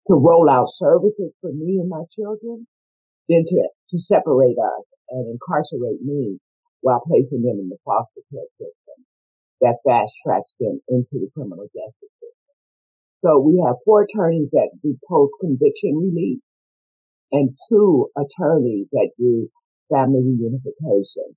to 0.08 0.14
roll 0.14 0.48
out 0.48 0.68
services 0.74 1.32
for 1.40 1.52
me 1.52 1.78
and 1.78 1.88
my 1.88 2.02
children 2.10 2.66
than 3.28 3.44
to, 3.46 3.68
to 3.90 3.98
separate 4.00 4.56
us 4.56 4.84
and 5.10 5.36
incarcerate 5.36 6.00
me 6.02 6.38
while 6.80 7.02
placing 7.06 7.42
them 7.42 7.60
in 7.60 7.68
the 7.68 7.76
foster 7.84 8.24
care 8.32 8.48
system 8.56 8.98
that 9.60 9.82
fast 9.86 10.12
tracks 10.24 10.54
them 10.60 10.80
into 10.88 11.18
the 11.20 11.28
criminal 11.34 11.66
justice 11.74 12.14
system. 12.22 12.56
So 13.24 13.40
we 13.40 13.62
have 13.66 13.76
four 13.84 14.02
attorneys 14.02 14.48
that 14.52 14.70
do 14.82 14.96
post 15.08 15.32
conviction 15.40 15.96
relief 15.98 16.40
and 17.32 17.50
two 17.68 18.08
attorneys 18.16 18.86
that 18.92 19.10
do 19.18 19.48
family 19.92 20.22
reunification. 20.22 21.34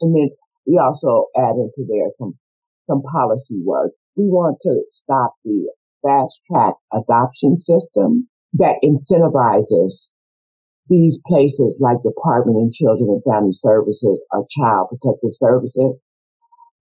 And 0.00 0.14
then 0.14 0.28
we 0.66 0.78
also 0.78 1.26
add 1.36 1.56
into 1.56 1.88
there 1.88 2.10
some, 2.18 2.38
some 2.86 3.02
policy 3.02 3.60
work. 3.64 3.92
We 4.16 4.24
want 4.24 4.58
to 4.62 4.82
stop 4.92 5.32
the 5.44 5.68
fast 6.04 6.40
track 6.50 6.74
adoption 6.92 7.60
system 7.60 8.28
that 8.54 8.76
incentivizes 8.84 10.10
these 10.88 11.18
places 11.26 11.78
like 11.80 12.02
Department 12.02 12.66
of 12.66 12.72
Children 12.72 13.08
and 13.10 13.22
Family 13.24 13.52
Services 13.54 14.20
or 14.32 14.46
Child 14.50 14.88
Protective 14.90 15.30
Services 15.34 15.96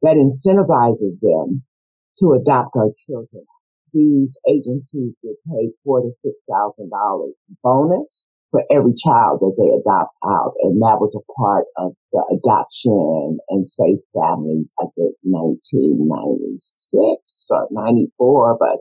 that 0.02 0.18
incentivizes 0.18 1.20
them 1.22 1.64
to 2.20 2.34
adopt 2.34 2.76
our 2.76 2.92
children. 3.08 3.46
These 3.94 4.36
agencies 4.50 5.14
get 5.24 5.36
paid 5.48 5.72
four 5.84 6.02
to 6.02 6.12
six 6.24 6.36
thousand 6.52 6.90
dollars 6.90 7.34
bonus 7.64 8.26
for 8.52 8.64
every 8.72 8.94
child 8.96 9.40
that 9.42 9.56
they 9.58 9.70
adopt 9.70 10.16
out, 10.26 10.54
and 10.64 10.82
that 10.82 11.00
was 11.02 11.14
a 11.16 11.22
part 11.40 11.66
of 11.78 11.94
the 12.12 12.24
adoption 12.38 13.38
and 13.50 13.70
safe 13.70 14.00
families. 14.14 14.72
I 14.80 14.86
think 14.96 15.16
1996 15.24 17.46
or 17.50 17.68
94, 17.72 18.58
but 18.60 18.78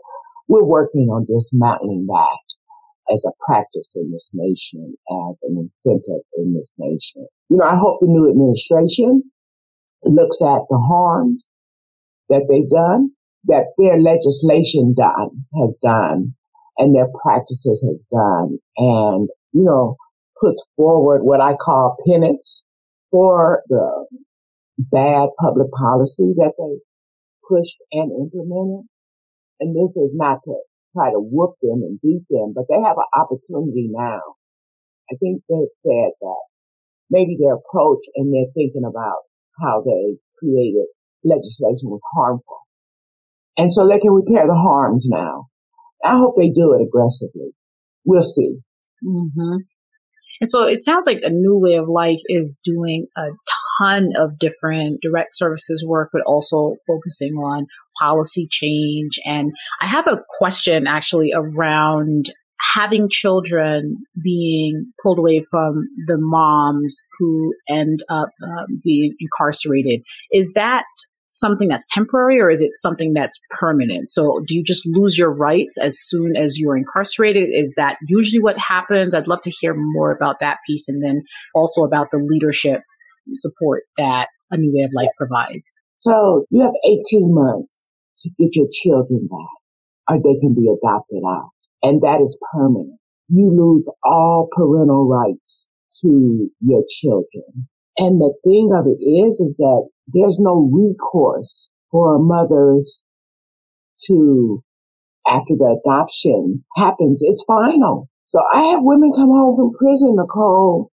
we're 0.49 0.65
working 0.65 1.09
on 1.09 1.27
dismantling 1.27 2.07
that 2.09 2.39
as 3.13 3.23
a 3.27 3.33
practice 3.45 3.89
in 3.97 4.11
this 4.13 4.31
nation, 4.33 4.95
as 5.11 5.37
an 5.43 5.71
incentive 5.85 6.23
in 6.37 6.55
this 6.55 6.71
nation. 6.79 7.27
You 7.49 7.59
know, 7.59 7.67
I 7.67 7.77
hope 7.77 7.99
the 8.01 8.07
new 8.07 8.31
administration 8.31 9.23
looks 10.05 10.41
at 10.41 10.63
the 10.69 10.79
harms 10.79 11.49
that 12.29 12.47
they've 12.49 12.71
done, 12.71 13.11
that 13.45 13.67
their 13.79 13.99
legislation 14.01 14.95
done, 14.97 15.45
has 15.57 15.77
done, 15.83 16.35
and 16.79 16.95
their 16.95 17.09
practices 17.23 17.83
has 17.87 18.01
done, 18.11 18.59
and, 18.77 19.29
you 19.53 19.65
know, 19.65 19.97
puts 20.41 20.63
forward 20.77 21.23
what 21.23 21.41
I 21.41 21.55
call 21.55 21.97
penance 22.07 22.63
for 23.11 23.63
the 23.69 24.07
bad 24.79 25.29
public 25.39 25.71
policy 25.73 26.33
that 26.39 26.53
they 26.59 26.81
pushed 27.49 27.77
and 27.93 28.11
implemented. 28.11 28.87
And 29.62 29.78
this 29.78 29.95
is 29.95 30.11
not 30.12 30.42
to 30.45 30.59
try 30.90 31.14
to 31.14 31.23
whoop 31.23 31.54
them 31.62 31.87
and 31.87 32.02
beat 32.02 32.26
them, 32.28 32.52
but 32.54 32.66
they 32.69 32.83
have 32.83 32.99
an 32.99 33.11
opportunity 33.14 33.87
now. 33.88 34.21
I 35.07 35.14
think 35.23 35.42
they 35.49 35.71
said 35.87 36.11
that 36.21 36.42
maybe 37.11 37.38
their 37.38 37.54
approach 37.54 38.02
and 38.16 38.35
they're 38.35 38.50
thinking 38.54 38.83
about 38.83 39.23
how 39.62 39.83
they 39.87 40.19
created 40.38 40.90
legislation 41.23 41.95
was 41.95 42.00
harmful. 42.12 42.66
And 43.57 43.73
so 43.73 43.87
they 43.87 44.00
can 44.00 44.11
repair 44.11 44.49
the 44.49 44.59
harms 44.59 45.07
now. 45.09 45.47
I 46.04 46.19
hope 46.19 46.35
they 46.37 46.50
do 46.50 46.75
it 46.75 46.83
aggressively. 46.83 47.54
We'll 48.04 48.23
see. 48.25 48.59
Mm-hmm. 49.07 49.57
And 50.40 50.50
so 50.50 50.66
it 50.66 50.78
sounds 50.83 51.07
like 51.07 51.21
a 51.23 51.31
new 51.31 51.59
way 51.59 51.76
of 51.76 51.87
life 51.88 52.19
is 52.26 52.59
doing 52.64 53.07
a 53.16 53.26
ton 53.81 54.11
of 54.17 54.38
different 54.38 55.00
direct 55.02 55.31
services 55.33 55.85
work, 55.87 56.11
but 56.12 56.23
also 56.26 56.76
focusing 56.87 57.35
on 57.35 57.67
policy 58.00 58.47
change. 58.50 59.19
And 59.25 59.52
I 59.81 59.87
have 59.87 60.07
a 60.07 60.23
question 60.38 60.87
actually 60.87 61.33
around 61.35 62.26
having 62.75 63.09
children 63.11 63.97
being 64.23 64.93
pulled 65.02 65.19
away 65.19 65.45
from 65.50 65.88
the 66.07 66.17
moms 66.19 66.97
who 67.19 67.52
end 67.69 68.00
up 68.09 68.29
um, 68.43 68.81
being 68.85 69.14
incarcerated. 69.21 70.00
Is 70.31 70.52
that 70.52 70.85
something 71.33 71.67
that's 71.67 71.87
temporary 71.91 72.38
or 72.38 72.50
is 72.50 72.61
it 72.61 72.71
something 72.75 73.14
that's 73.14 73.41
permanent? 73.50 74.07
So 74.09 74.43
do 74.47 74.55
you 74.55 74.62
just 74.62 74.87
lose 74.87 75.19
your 75.19 75.35
rights 75.35 75.79
as 75.79 75.97
soon 75.99 76.37
as 76.37 76.59
you're 76.59 76.76
incarcerated? 76.76 77.49
Is 77.52 77.75
that 77.76 77.97
usually 78.07 78.41
what 78.41 78.59
happens? 78.59 79.14
I'd 79.14 79.29
love 79.29 79.43
to 79.43 79.50
hear 79.50 79.75
more 79.75 80.12
about 80.12 80.41
that 80.41 80.59
piece 80.67 80.88
and 80.88 81.02
then 81.02 81.23
also 81.55 81.83
about 81.83 82.11
the 82.11 82.19
leadership 82.19 82.83
support 83.33 83.85
that 83.97 84.29
a 84.50 84.57
new 84.57 84.73
way 84.75 84.85
of 84.85 84.91
life 84.95 85.11
provides. 85.17 85.75
So 85.99 86.47
you 86.50 86.62
have 86.62 86.73
18 86.85 87.33
months 87.33 87.91
to 88.21 88.31
get 88.38 88.57
your 88.57 88.69
children 88.73 89.29
back 89.31 90.14
or 90.14 90.17
they 90.19 90.38
can 90.41 90.55
be 90.55 90.69
adopted 90.69 91.23
out 91.26 91.50
and 91.83 92.00
that 92.02 92.21
is 92.23 92.37
permanent. 92.52 92.99
You 93.29 93.50
lose 93.50 93.88
all 94.05 94.49
parental 94.52 95.09
rights 95.09 95.69
to 96.02 96.50
your 96.61 96.83
children. 97.00 97.69
And 97.99 98.21
the 98.21 98.33
thing 98.45 98.71
of 98.75 98.87
it 98.87 99.02
is, 99.02 99.41
is 99.41 99.55
that 99.59 99.88
there's 100.07 100.38
no 100.38 100.71
recourse 100.73 101.69
for 101.91 102.19
mothers 102.19 103.02
to, 104.07 104.62
after 105.26 105.55
the 105.57 105.81
adoption 105.85 106.64
happens, 106.76 107.19
it's 107.21 107.45
final. 107.45 108.09
So 108.29 108.41
I 108.52 108.62
have 108.71 108.81
women 108.83 109.12
come 109.14 109.29
home 109.29 109.57
from 109.57 109.73
prison, 109.79 110.17
Nicole, 110.17 110.90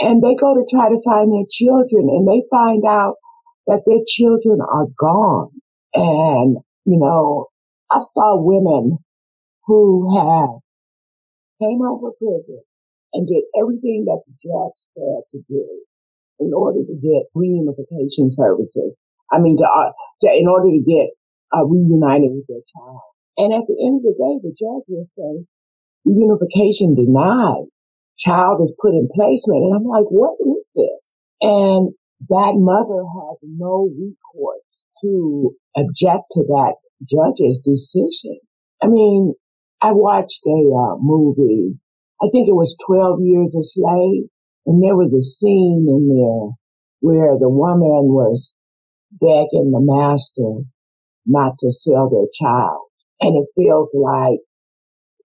and 0.00 0.22
they 0.22 0.34
go 0.34 0.54
to 0.54 0.66
try 0.68 0.88
to 0.88 1.00
find 1.04 1.32
their 1.32 1.46
children 1.50 2.08
and 2.10 2.26
they 2.26 2.42
find 2.50 2.84
out 2.84 3.14
that 3.66 3.82
their 3.86 4.02
children 4.06 4.60
are 4.60 4.86
gone. 4.98 5.50
And, 5.94 6.58
you 6.84 6.98
know, 6.98 7.48
I 7.90 8.00
saw 8.00 8.36
women 8.42 8.98
who 9.66 10.16
have 10.18 10.60
came 11.60 11.78
from 11.78 12.12
prison 12.18 12.60
and 13.12 13.26
did 13.26 13.44
everything 13.58 14.04
that 14.06 14.20
the 14.26 14.34
judge 14.42 14.76
said 14.94 15.22
to 15.32 15.38
do 15.48 15.64
in 16.40 16.52
order 16.52 16.80
to 16.80 16.94
get 16.98 17.30
reunification 17.36 18.34
services. 18.34 18.96
I 19.30 19.38
mean, 19.38 19.56
to, 19.58 19.64
uh, 19.64 19.92
to 20.22 20.34
in 20.34 20.48
order 20.48 20.70
to 20.70 20.82
get 20.82 21.14
uh, 21.54 21.64
reunited 21.64 22.30
with 22.34 22.46
their 22.48 22.64
child. 22.74 23.00
And 23.38 23.52
at 23.54 23.66
the 23.66 23.78
end 23.78 24.02
of 24.02 24.02
the 24.02 24.14
day, 24.18 24.34
the 24.42 24.54
judge 24.54 24.84
will 24.88 25.08
say, 25.14 25.46
reunification 26.06 26.96
denied. 26.96 27.70
Child 28.18 28.62
is 28.62 28.74
put 28.80 28.94
in 28.94 29.08
placement. 29.14 29.64
And 29.64 29.74
I'm 29.74 29.84
like, 29.84 30.06
what 30.08 30.36
is 30.40 30.64
this? 30.74 31.14
And 31.42 31.94
that 32.28 32.54
mother 32.56 33.02
has 33.04 33.38
no 33.42 33.88
recourse 33.90 34.62
to 35.02 35.54
object 35.76 36.24
to 36.32 36.42
that 36.48 36.74
judge's 37.02 37.60
decision. 37.64 38.38
I 38.82 38.86
mean, 38.86 39.34
I 39.80 39.92
watched 39.92 40.40
a 40.46 40.50
uh, 40.50 40.96
movie. 41.00 41.78
I 42.22 42.28
think 42.32 42.48
it 42.48 42.54
was 42.54 42.76
12 42.86 43.20
Years 43.22 43.54
a 43.54 43.62
Slave. 43.62 44.30
And 44.66 44.82
there 44.82 44.96
was 44.96 45.12
a 45.12 45.22
scene 45.22 45.86
in 45.88 46.08
there 46.08 46.56
where 47.00 47.38
the 47.38 47.50
woman 47.50 48.08
was 48.08 48.54
begging 49.10 49.70
the 49.72 49.80
master 49.80 50.64
not 51.26 51.58
to 51.58 51.70
sell 51.70 52.08
their 52.08 52.28
child. 52.32 52.86
And 53.20 53.36
it 53.36 53.48
feels 53.56 53.90
like 53.94 54.40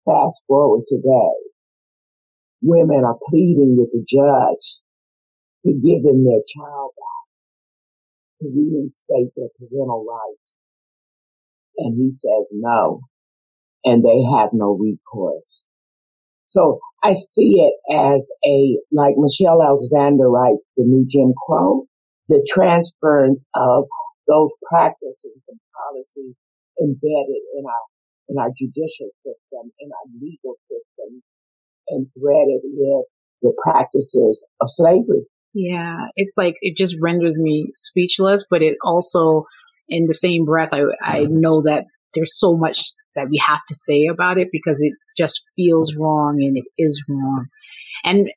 fast 0.05 0.41
forward 0.47 0.83
today, 0.89 1.35
women 2.63 3.05
are 3.05 3.19
pleading 3.29 3.77
with 3.79 3.91
the 3.93 4.05
judge 4.07 4.81
to 5.65 5.73
give 5.73 6.03
them 6.03 6.25
their 6.25 6.43
child 6.47 6.91
back, 6.97 8.41
to 8.41 8.49
reinstate 8.49 9.33
their 9.37 9.49
parental 9.59 10.07
rights. 10.09 10.55
And 11.79 11.97
he 11.97 12.13
says 12.13 12.47
no, 12.53 13.01
and 13.85 14.05
they 14.05 14.23
have 14.39 14.51
no 14.53 14.79
recourse. 14.81 15.67
So 16.49 16.79
I 17.03 17.13
see 17.13 17.61
it 17.61 17.75
as 17.93 18.23
a, 18.45 18.79
like 18.91 19.15
Michelle 19.19 19.63
Alexander 19.63 20.31
writes, 20.31 20.63
the 20.77 20.85
new 20.85 21.07
Jim 21.07 21.35
Crow, 21.47 21.87
the 22.29 22.47
transference 22.49 23.45
of 23.55 23.85
those 24.27 24.51
practices 24.69 25.43
and 25.49 25.61
policies 25.75 26.35
embedded 26.81 27.43
in 27.59 27.65
our, 27.67 27.85
in 28.29 28.39
our 28.39 28.51
judicial 28.57 29.11
system, 29.23 29.73
in 29.81 29.91
our 29.91 30.07
legal 30.21 30.55
system, 30.71 30.86
and 31.97 32.07
threaded 32.19 32.61
with 32.63 33.07
the 33.43 33.53
practices 33.65 34.45
of 34.61 34.69
slavery. 34.71 35.25
Yeah, 35.55 35.97
it's 36.17 36.35
like 36.37 36.57
it 36.61 36.77
just 36.77 36.97
renders 37.01 37.41
me 37.41 37.71
speechless, 37.75 38.47
but 38.49 38.63
it 38.63 38.77
also, 38.85 39.45
in 39.89 40.07
the 40.07 40.15
same 40.15 40.45
breath, 40.45 40.69
I, 40.73 40.83
I 41.03 41.21
mm-hmm. 41.21 41.41
know 41.41 41.63
that 41.63 41.85
there's 42.15 42.39
so 42.39 42.57
much 42.57 42.79
that 43.15 43.29
we 43.31 43.43
have 43.45 43.61
to 43.69 43.75
say 43.75 44.07
about 44.13 44.39
it 44.39 44.49
because 44.53 44.81
it 44.81 44.93
just 45.17 45.47
feels 45.57 45.97
wrong 45.97 46.37
and 46.41 46.57
it 46.59 46.65
is 46.79 47.03
wrong. 47.09 47.47
And 48.05 48.29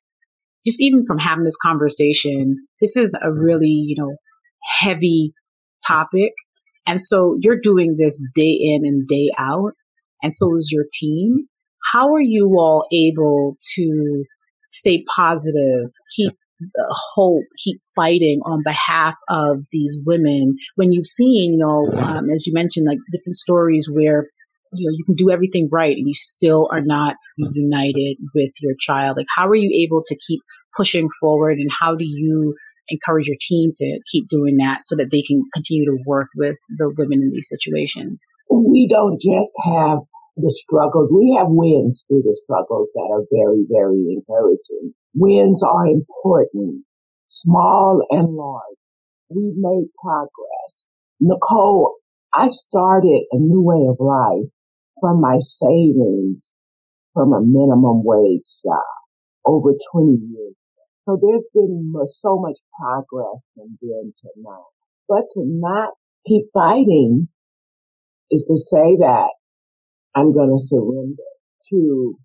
just 0.66 0.82
even 0.82 1.06
from 1.06 1.18
having 1.18 1.44
this 1.44 1.58
conversation, 1.62 2.56
this 2.80 2.96
is 2.96 3.16
a 3.22 3.32
really, 3.32 3.68
you 3.68 3.96
know, 3.98 4.16
heavy 4.80 5.34
topic. 5.86 6.32
And 6.88 7.00
so 7.02 7.38
you're 7.42 7.60
doing 7.62 7.98
this 7.98 8.24
day 8.34 8.58
in 8.62 8.82
and 8.86 9.08
day 9.08 9.30
out. 9.38 9.74
And 10.22 10.34
so 10.34 10.56
is 10.56 10.70
your 10.72 10.86
team. 10.94 11.48
How 11.94 12.14
are 12.14 12.22
you 12.22 12.56
all 12.58 12.88
able 12.92 13.58
to 13.76 14.24
stay 14.70 15.04
positive, 15.16 15.92
keep 16.16 16.34
hope, 17.14 17.44
keep 17.58 17.80
fighting 17.96 18.42
on 18.46 18.64
behalf 18.64 19.16
of 19.30 19.60
these 19.72 19.98
women 20.06 20.56
when 20.76 20.92
you've 20.92 21.06
seen, 21.06 21.54
you 21.54 21.58
know, 21.58 21.90
um, 22.02 22.30
as 22.30 22.46
you 22.46 22.54
mentioned, 22.54 22.86
like 22.88 22.98
different 23.12 23.36
stories 23.36 23.90
where 23.92 24.28
you 24.74 24.88
know 24.88 24.94
you 24.96 25.04
can 25.04 25.16
do 25.16 25.32
everything 25.32 25.68
right 25.72 25.96
and 25.96 26.08
you 26.08 26.14
still 26.14 26.70
are 26.72 26.82
not 26.82 27.16
united 27.38 28.18
with 28.36 28.52
your 28.62 28.74
child? 28.80 29.18
Like 29.18 29.26
how 29.36 29.48
are 29.48 29.56
you 29.56 29.86
able 29.88 30.04
to 30.06 30.18
keep 30.28 30.42
pushing 30.76 31.10
forward 31.20 31.58
and 31.58 31.70
how 31.80 31.96
do 31.96 32.06
you 32.06 32.56
encourage 32.90 33.28
your 33.28 33.38
team 33.40 33.72
to 33.78 34.00
keep 34.12 34.28
doing 34.28 34.58
that 34.58 34.80
so 34.84 34.96
that 34.96 35.10
they 35.12 35.22
can 35.22 35.44
continue 35.54 35.86
to 35.86 35.98
work 36.06 36.28
with 36.36 36.58
the 36.78 36.94
women 36.98 37.22
in 37.22 37.32
these 37.32 37.50
situations? 37.50 38.28
We 38.50 38.88
don't 38.88 39.20
just 39.20 39.52
have 39.64 40.00
the 40.42 40.54
struggles 40.54 41.10
we 41.14 41.36
have 41.38 41.48
wins 41.50 42.04
through 42.08 42.24
the 42.24 42.36
struggles 42.36 42.90
that 42.96 43.08
are 43.12 43.24
very 43.32 43.66
very 43.70 44.16
encouraging 44.16 44.94
wins 45.16 45.64
are 45.64 45.88
important 45.88 46.84
small 47.28 48.02
and 48.10 48.36
large 48.36 48.80
we've 49.30 49.58
made 49.58 49.88
progress 50.02 50.88
nicole 51.20 51.96
I 52.34 52.50
started 52.50 53.24
a 53.32 53.38
new 53.38 53.62
way 53.62 53.88
of 53.90 53.98
life 54.00 54.50
from 55.02 55.20
my 55.20 55.40
savings 55.40 56.38
from 57.14 57.34
a 57.34 57.42
minimum 57.42 58.04
wage 58.04 58.44
job 58.64 58.84
over 59.46 59.72
20 59.92 60.12
years. 60.30 60.56
So 61.06 61.18
there's 61.22 61.44
been 61.54 61.94
so 62.22 62.40
much 62.40 62.58
progress 62.80 63.42
from 63.56 63.78
then 63.82 64.14
to 64.22 64.30
now. 64.38 64.66
But 65.08 65.24
to 65.34 65.44
not 65.44 65.94
keep 66.28 66.46
fighting 66.54 67.30
is 68.30 68.46
to 68.46 68.58
say 68.58 68.98
that 68.98 69.30
I'm 70.20 70.34
going 70.34 70.50
to 70.50 70.68
surrender 70.68 71.24
to 71.70 72.16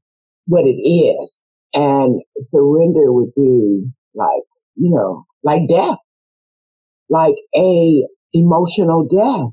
what 0.46 0.64
it 0.66 0.80
is. 0.80 1.40
And 1.72 2.22
surrender 2.40 3.12
would 3.12 3.34
be 3.34 3.86
like, 4.14 4.42
you 4.76 4.90
know, 4.94 5.26
like 5.42 5.62
death, 5.68 5.98
like 7.08 7.34
a 7.56 8.02
emotional 8.32 9.06
death. 9.06 9.50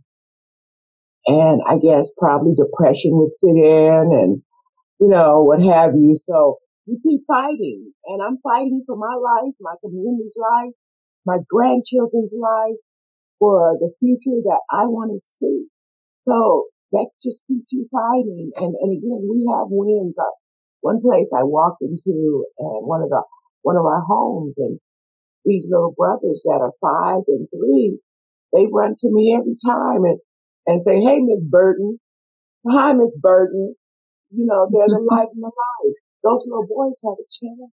And 1.27 1.61
I 1.67 1.77
guess 1.77 2.09
probably 2.17 2.53
depression 2.55 3.11
would 3.17 3.35
sit 3.35 3.55
in 3.55 4.09
and, 4.11 4.41
you 4.99 5.07
know, 5.07 5.43
what 5.43 5.61
have 5.61 5.93
you. 5.95 6.17
So 6.25 6.57
you 6.85 6.99
keep 7.03 7.21
fighting 7.27 7.91
and 8.05 8.21
I'm 8.21 8.39
fighting 8.43 8.83
for 8.87 8.95
my 8.95 9.15
life, 9.15 9.53
my 9.61 9.75
community's 9.81 10.33
life, 10.35 10.73
my 11.25 11.37
grandchildren's 11.47 12.31
life, 12.33 12.77
for 13.39 13.77
the 13.79 13.91
future 13.99 14.41
that 14.43 14.61
I 14.69 14.85
want 14.85 15.11
to 15.13 15.19
see. 15.19 15.65
So 16.27 16.65
that 16.91 17.07
just 17.23 17.43
keeps 17.47 17.67
you 17.71 17.87
fighting. 17.91 18.51
And, 18.55 18.75
and 18.75 18.91
again, 18.91 19.27
we 19.29 19.47
have 19.51 19.67
wins. 19.69 20.15
Uh, 20.17 20.31
one 20.81 21.01
place 21.01 21.27
I 21.33 21.43
walked 21.43 21.81
into 21.81 22.45
and 22.57 22.87
one 22.87 23.01
of 23.01 23.09
the, 23.09 23.23
one 23.61 23.77
of 23.77 23.85
our 23.85 24.01
homes 24.01 24.55
and 24.57 24.79
these 25.45 25.63
little 25.69 25.93
brothers 25.95 26.41
that 26.45 26.61
are 26.61 26.73
five 26.81 27.23
and 27.27 27.47
three, 27.49 27.99
they 28.53 28.65
run 28.71 28.95
to 28.99 29.09
me 29.11 29.37
every 29.37 29.57
time 29.65 30.03
and, 30.05 30.19
and 30.67 30.81
say, 30.83 31.01
Hey, 31.01 31.19
Miss 31.19 31.41
Burton. 31.41 31.99
Hi, 32.67 32.93
Miss 32.93 33.13
Burton. 33.19 33.75
You 34.31 34.45
know, 34.45 34.67
they're 34.71 34.87
the 34.87 35.05
light 35.11 35.29
of 35.31 35.37
my 35.37 35.49
life. 35.49 35.95
Those 36.23 36.45
little 36.45 36.67
boys 36.67 36.97
have 37.05 37.17
a 37.17 37.27
chance. 37.29 37.71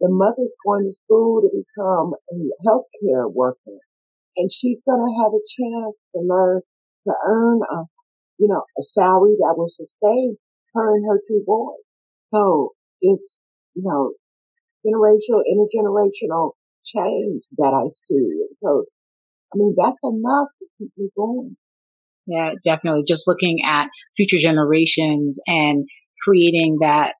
The 0.00 0.08
mother's 0.08 0.54
going 0.64 0.84
to 0.88 0.96
school 1.04 1.42
to 1.42 1.50
become 1.52 2.14
a 2.32 2.66
healthcare 2.66 3.30
worker 3.30 3.80
and 4.36 4.50
she's 4.52 4.82
going 4.84 5.00
to 5.00 5.22
have 5.22 5.32
a 5.32 5.44
chance 5.44 5.96
to 6.14 6.20
learn 6.22 6.60
to 7.06 7.12
earn 7.26 7.60
a, 7.62 7.84
you 8.40 8.48
know, 8.48 8.64
a 8.78 8.82
salary 8.82 9.36
that 9.38 9.54
will 9.56 9.68
sustain 9.68 10.36
her 10.74 10.96
and 10.96 11.04
her 11.06 11.20
two 11.28 11.44
boys. 11.46 11.84
So 12.32 12.70
it's, 13.02 13.36
you 13.74 13.82
know, 13.84 14.12
generational, 14.84 15.42
intergenerational 15.44 16.52
change 16.84 17.44
that 17.58 17.74
I 17.74 17.88
see. 17.88 18.46
so, 18.62 18.84
I 19.52 19.56
mean, 19.56 19.74
that's 19.76 19.98
enough 20.02 20.48
to 20.58 20.66
keep 20.78 20.90
me 20.96 21.10
going. 21.14 21.56
Yeah, 22.26 22.54
definitely. 22.64 23.04
Just 23.06 23.28
looking 23.28 23.58
at 23.66 23.88
future 24.16 24.38
generations 24.38 25.38
and 25.46 25.86
creating 26.24 26.78
that, 26.80 27.14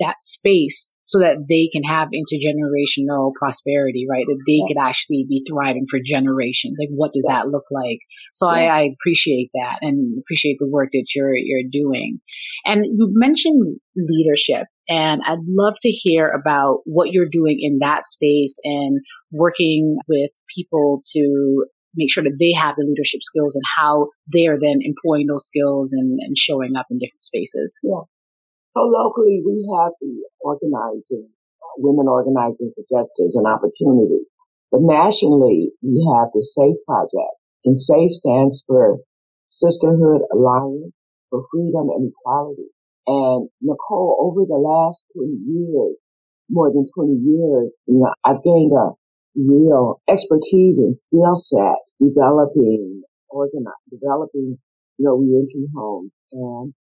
that 0.00 0.16
space 0.20 0.92
so 1.08 1.18
that 1.20 1.38
they 1.48 1.70
can 1.72 1.82
have 1.84 2.08
intergenerational 2.08 3.32
prosperity, 3.38 4.06
right? 4.08 4.26
That 4.26 4.42
they 4.46 4.60
could 4.68 4.78
actually 4.78 5.24
be 5.26 5.42
thriving 5.48 5.86
for 5.88 5.98
generations. 6.04 6.78
Like, 6.78 6.90
what 6.90 7.14
does 7.14 7.24
that 7.26 7.48
look 7.48 7.64
like? 7.70 7.98
So 8.34 8.46
I, 8.46 8.64
I, 8.64 8.90
appreciate 8.92 9.48
that 9.54 9.78
and 9.80 10.18
appreciate 10.20 10.56
the 10.58 10.68
work 10.68 10.90
that 10.92 11.06
you're, 11.14 11.34
you're 11.34 11.68
doing. 11.72 12.20
And 12.66 12.84
you 12.84 13.08
mentioned 13.12 13.80
leadership 13.96 14.66
and 14.86 15.22
I'd 15.26 15.38
love 15.48 15.76
to 15.80 15.88
hear 15.88 16.28
about 16.28 16.80
what 16.84 17.08
you're 17.10 17.28
doing 17.30 17.58
in 17.58 17.78
that 17.80 18.04
space 18.04 18.58
and 18.64 19.00
working 19.32 19.96
with 20.08 20.30
people 20.54 21.02
to 21.12 21.64
make 21.94 22.12
sure 22.12 22.22
that 22.22 22.36
they 22.38 22.52
have 22.52 22.74
the 22.76 22.84
leadership 22.86 23.20
skills 23.22 23.56
and 23.56 23.64
how 23.78 24.08
they 24.30 24.46
are 24.46 24.58
then 24.60 24.78
employing 24.82 25.26
those 25.26 25.46
skills 25.46 25.94
and, 25.94 26.18
and 26.20 26.36
showing 26.36 26.76
up 26.76 26.86
in 26.90 26.98
different 26.98 27.24
spaces. 27.24 27.78
Yeah. 27.82 28.02
So 28.76 28.82
locally, 28.82 29.42
we 29.44 29.68
have 29.78 29.92
the 30.00 30.24
organizing, 30.40 31.28
uh, 31.62 31.74
women 31.78 32.08
organizing 32.08 32.72
for 32.74 32.84
justice 32.88 33.34
and 33.34 33.46
opportunity. 33.46 34.24
But 34.70 34.82
nationally, 34.82 35.72
we 35.82 36.04
have 36.16 36.28
the 36.32 36.42
SAFE 36.44 36.76
project. 36.86 37.34
And 37.64 37.80
SAFE 37.80 38.12
stands 38.12 38.62
for 38.66 38.98
Sisterhood 39.50 40.22
Alliance 40.32 40.92
for 41.30 41.44
Freedom 41.50 41.88
and 41.90 42.12
Equality. 42.12 42.68
And 43.06 43.48
Nicole, 43.60 44.16
over 44.20 44.44
the 44.46 44.60
last 44.60 45.02
20 45.16 45.32
years, 45.46 45.96
more 46.50 46.70
than 46.72 46.86
20 46.94 47.12
years, 47.14 47.70
you 47.86 47.98
know, 47.98 48.12
I've 48.24 48.42
gained 48.42 48.72
a 48.72 48.90
real 49.36 50.00
expertise 50.08 50.78
and 50.78 50.96
skill 51.04 51.36
set 51.38 51.78
developing, 52.00 53.02
organizing, 53.30 53.88
developing, 53.90 54.58
you 54.98 55.04
know, 55.04 55.16
reentry 55.16 55.68
homes 55.74 56.12
and 56.32 56.74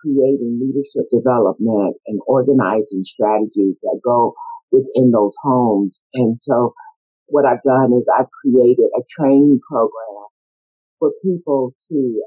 creating 0.00 0.60
leadership 0.60 1.08
development 1.10 1.96
and 2.06 2.20
organizing 2.26 3.04
strategies 3.04 3.76
that 3.82 4.00
go 4.04 4.34
within 4.70 5.10
those 5.10 5.34
homes. 5.42 6.00
And 6.14 6.38
so 6.40 6.74
what 7.26 7.44
I've 7.44 7.62
done 7.62 7.92
is 7.98 8.06
I've 8.18 8.30
created 8.30 8.88
a 8.96 9.02
training 9.08 9.60
program 9.68 10.26
for 10.98 11.10
people 11.22 11.74
to 11.90 12.22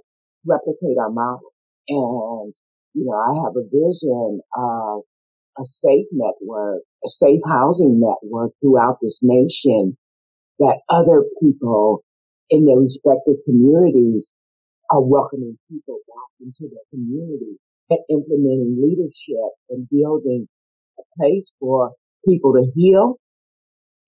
replicate 0.45 0.97
our 0.99 1.11
model. 1.11 1.51
And, 1.87 2.53
you 2.93 3.05
know, 3.05 3.17
I 3.17 3.43
have 3.45 3.55
a 3.55 3.65
vision 3.65 4.41
of 4.55 5.01
a 5.57 5.65
safe 5.65 6.07
network, 6.11 6.81
a 7.03 7.09
safe 7.09 7.41
housing 7.45 7.99
network 7.99 8.51
throughout 8.61 8.97
this 9.01 9.19
nation 9.21 9.97
that 10.59 10.79
other 10.89 11.23
people 11.41 12.03
in 12.49 12.65
their 12.65 12.77
respective 12.77 13.37
communities 13.45 14.25
are 14.91 15.01
welcoming 15.01 15.57
people 15.69 15.99
back 16.07 16.31
into 16.41 16.69
their 16.69 16.83
community 16.91 17.57
and 17.89 17.99
implementing 18.09 18.77
leadership 18.81 19.51
and 19.69 19.87
building 19.89 20.47
a 20.99 21.03
place 21.17 21.45
for 21.59 21.91
people 22.27 22.53
to 22.53 22.69
heal 22.75 23.15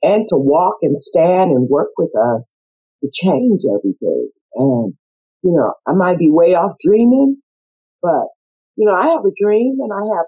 and 0.01 0.27
to 0.29 0.35
walk 0.35 0.75
and 0.81 1.01
stand 1.01 1.51
and 1.51 1.69
work 1.69 1.89
with 1.97 2.11
us 2.15 2.53
to 3.01 3.09
change 3.13 3.61
everything. 3.67 4.29
And, 4.55 4.93
you 5.41 5.51
know, 5.51 5.73
I 5.87 5.93
might 5.93 6.19
be 6.19 6.29
way 6.29 6.55
off 6.55 6.75
dreaming, 6.79 7.37
but, 8.01 8.27
you 8.75 8.85
know, 8.85 8.93
I 8.93 9.07
have 9.07 9.25
a 9.25 9.31
dream 9.41 9.77
and 9.79 9.91
I 9.91 10.03
have 10.15 10.25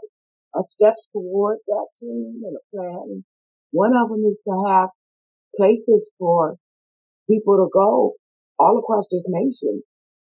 a 0.56 0.64
steps 0.72 1.08
toward 1.12 1.58
that 1.68 1.88
dream 2.02 2.42
and 2.46 2.56
a 2.56 2.76
plan. 2.76 3.04
And 3.10 3.24
one 3.72 3.92
of 3.96 4.10
them 4.10 4.24
is 4.26 4.40
to 4.48 4.64
have 4.70 4.90
places 5.58 6.10
for 6.18 6.56
people 7.30 7.58
to 7.58 7.70
go 7.74 8.14
all 8.58 8.80
across 8.80 9.06
this 9.12 9.24
nation 9.28 9.84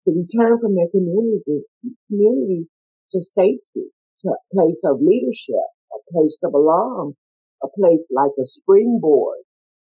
to 0.05 0.11
return 0.11 0.59
from 0.61 0.75
their 0.75 0.91
communities, 0.91 1.67
communities 2.09 2.67
to 3.12 3.21
safety, 3.21 3.91
to 4.23 4.29
a 4.31 4.41
place 4.55 4.81
of 4.85 5.01
leadership, 5.01 5.67
a 5.93 5.99
place 6.12 6.37
to 6.43 6.51
belong, 6.51 7.15
a 7.62 7.69
place 7.79 8.07
like 8.11 8.33
a 8.38 8.47
springboard 8.47 9.38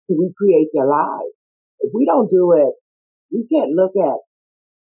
to 0.08 0.16
recreate 0.18 0.68
their 0.74 0.86
lives. 0.86 1.34
If 1.80 1.90
we 1.94 2.06
don't 2.06 2.30
do 2.30 2.52
it, 2.52 2.74
we 3.32 3.46
can't 3.50 3.72
look 3.72 3.92
at, 3.96 4.18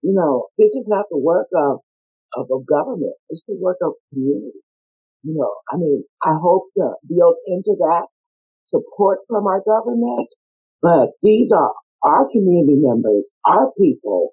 you 0.03 0.13
know, 0.13 0.49
this 0.59 0.75
is 0.75 0.87
not 0.89 1.07
the 1.11 1.19
work 1.19 1.49
of, 1.55 1.81
of 2.37 2.47
a 2.51 2.61
government. 2.65 3.15
It's 3.29 3.43
the 3.47 3.57
work 3.59 3.79
of 3.83 3.93
community. 4.13 4.61
You 5.23 5.35
know, 5.39 5.55
I 5.71 5.77
mean, 5.77 6.05
I 6.23 6.35
hope 6.35 6.65
to 6.77 6.95
build 7.09 7.37
into 7.47 7.77
that 7.79 8.07
support 8.67 9.21
from 9.29 9.47
our 9.47 9.63
government, 9.65 10.29
but 10.83 11.11
these 11.23 11.53
are 11.53 11.73
our 12.03 12.29
community 12.33 12.75
members, 12.75 13.31
our 13.45 13.71
people, 13.81 14.31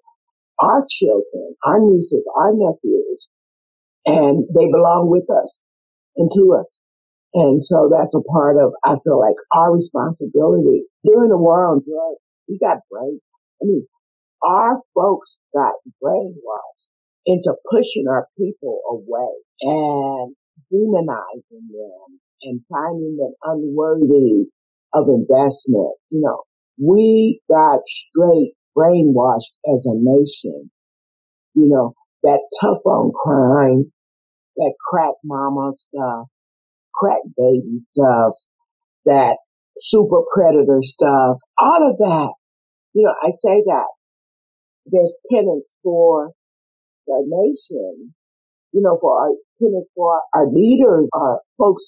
our 0.59 0.85
children, 0.89 1.55
our 1.65 1.79
nieces, 1.79 2.23
our 2.35 2.51
nephews, 2.53 3.27
and 4.05 4.45
they 4.55 4.65
belong 4.71 5.09
with 5.09 5.29
us 5.29 5.61
and 6.17 6.31
to 6.33 6.57
us. 6.59 6.67
And 7.33 7.63
so 7.65 7.89
that's 7.91 8.15
a 8.15 8.21
part 8.21 8.57
of, 8.57 8.73
I 8.83 8.95
feel 9.03 9.19
like 9.19 9.35
our 9.53 9.73
responsibility 9.73 10.85
during 11.03 11.29
the 11.29 11.37
war 11.37 11.67
on 11.67 11.81
drugs. 11.85 12.21
We 12.47 12.57
got 12.57 12.79
brain. 12.89 13.19
I 13.61 13.65
mean, 13.65 13.85
our 14.43 14.81
folks 14.95 15.35
got 15.53 15.73
brainwashed 16.03 16.87
into 17.25 17.53
pushing 17.69 18.05
our 18.09 18.27
people 18.37 18.81
away 18.89 19.33
and 19.61 20.35
demonizing 20.73 21.67
them 21.69 22.19
and 22.43 22.61
finding 22.69 23.17
them 23.17 23.33
unworthy 23.43 24.49
of 24.93 25.07
investment. 25.09 25.95
You 26.09 26.21
know, 26.21 26.43
we 26.81 27.41
got 27.49 27.81
straight 27.85 28.53
brainwashed 28.77 29.53
as 29.73 29.85
a 29.85 29.95
nation. 29.95 30.71
You 31.55 31.69
know, 31.69 31.93
that 32.23 32.39
tough 32.61 32.85
on 32.85 33.11
crime, 33.11 33.91
that 34.57 34.73
crack 34.89 35.13
mama 35.23 35.71
stuff, 35.77 36.27
crack 36.93 37.21
baby 37.37 37.81
stuff, 37.93 38.33
that 39.05 39.37
super 39.79 40.21
predator 40.33 40.79
stuff, 40.81 41.37
all 41.57 41.89
of 41.89 41.97
that. 41.97 42.33
You 42.93 43.03
know, 43.03 43.13
I 43.21 43.31
say 43.31 43.63
that 43.67 43.87
there's 44.85 45.13
penance 45.31 45.65
for 45.83 46.31
the 47.07 47.23
nation, 47.25 48.13
you 48.71 48.81
know, 48.81 48.97
for 48.99 49.19
our 49.21 49.31
penance 49.61 49.87
for 49.95 50.21
our 50.33 50.47
leaders, 50.51 51.09
our 51.13 51.41
folks 51.57 51.85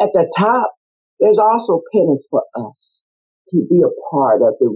at 0.00 0.08
the 0.12 0.30
top. 0.36 0.72
There's 1.20 1.38
also 1.38 1.82
penance 1.92 2.26
for 2.30 2.42
us 2.56 3.02
to 3.50 3.66
be 3.70 3.78
a 3.78 4.10
part 4.10 4.42
of 4.42 4.54
the 4.58 4.70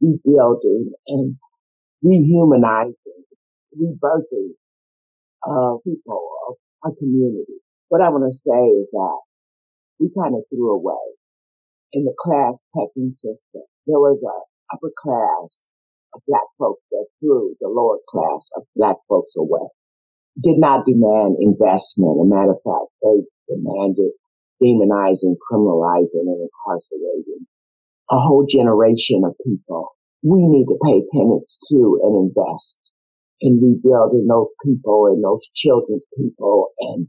rebuilding 0.00 0.92
and 1.06 1.36
rehumanizing, 2.04 3.22
rebirthing 3.74 4.52
of 5.44 5.76
uh, 5.76 5.78
people, 5.84 6.28
of 6.48 6.54
our 6.84 6.92
community. 6.98 7.60
What 7.88 8.02
I 8.02 8.08
want 8.10 8.30
to 8.30 8.38
say 8.38 8.62
is 8.80 8.88
that 8.92 9.18
we 10.00 10.10
kind 10.16 10.34
of 10.34 10.42
threw 10.50 10.74
away 10.74 11.04
in 11.92 12.04
the 12.04 12.14
class 12.18 12.54
pecking 12.76 13.14
system. 13.16 13.62
There 13.86 13.98
was 13.98 14.22
a 14.22 14.74
upper 14.74 14.90
class, 15.02 15.68
of 16.14 16.22
black 16.26 16.48
folks 16.58 16.82
that 16.90 17.06
threw 17.20 17.54
the 17.60 17.68
lower 17.68 17.98
class 18.08 18.48
of 18.56 18.64
black 18.76 18.96
folks 19.08 19.32
away. 19.36 19.68
Did 20.40 20.58
not 20.58 20.86
demand 20.86 21.36
investment. 21.40 22.20
A 22.20 22.24
matter 22.24 22.52
of 22.52 22.62
fact, 22.62 22.88
they 23.02 23.26
demanded 23.50 24.12
demonizing, 24.62 25.36
criminalizing, 25.50 26.26
and 26.26 26.48
incarcerating 26.48 27.46
a 28.10 28.18
whole 28.18 28.46
generation 28.48 29.22
of 29.24 29.34
people. 29.44 29.96
We 30.22 30.46
need 30.46 30.66
to 30.66 30.78
pay 30.84 31.02
penance 31.12 31.58
to 31.70 32.00
and 32.02 32.28
invest 32.28 32.80
in 33.40 33.60
rebuilding 33.62 34.26
those 34.28 34.48
people 34.64 35.06
and 35.06 35.22
those 35.22 35.48
children's 35.54 36.04
people 36.16 36.70
and 36.80 37.08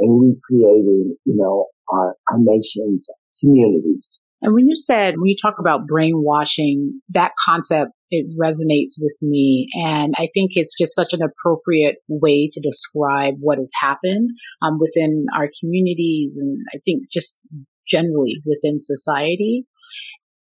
and 0.00 0.20
recreating, 0.20 1.16
you 1.24 1.36
know, 1.36 1.66
our, 1.90 2.14
our 2.30 2.38
nation's 2.38 3.06
communities. 3.40 4.18
And 4.40 4.54
when 4.54 4.68
you 4.68 4.76
said, 4.76 5.14
when 5.16 5.26
you 5.26 5.34
talk 5.40 5.56
about 5.58 5.88
brainwashing, 5.88 7.00
that 7.08 7.32
concept, 7.44 7.90
it 8.10 8.26
resonates 8.40 8.94
with 9.00 9.16
me. 9.20 9.66
And 9.74 10.14
I 10.16 10.28
think 10.32 10.52
it's 10.54 10.76
just 10.78 10.94
such 10.94 11.12
an 11.12 11.20
appropriate 11.22 11.96
way 12.08 12.48
to 12.52 12.60
describe 12.60 13.34
what 13.40 13.58
has 13.58 13.72
happened 13.80 14.30
um, 14.62 14.78
within 14.78 15.26
our 15.34 15.48
communities 15.60 16.36
and 16.36 16.58
I 16.72 16.78
think 16.84 17.10
just 17.12 17.40
generally 17.88 18.40
within 18.46 18.78
society. 18.78 19.66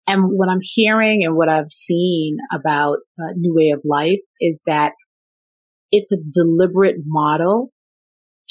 And 0.08 0.24
what 0.26 0.50
I'm 0.50 0.60
hearing 0.62 1.24
and 1.24 1.36
what 1.36 1.50
I've 1.50 1.72
seen 1.72 2.38
about 2.54 2.98
uh, 3.20 3.34
New 3.36 3.54
Way 3.56 3.72
of 3.74 3.82
Life 3.84 4.20
is 4.39 4.63
that 4.68 4.91
it's 5.91 6.12
a 6.12 6.18
deliberate 6.34 6.98
model 7.06 7.72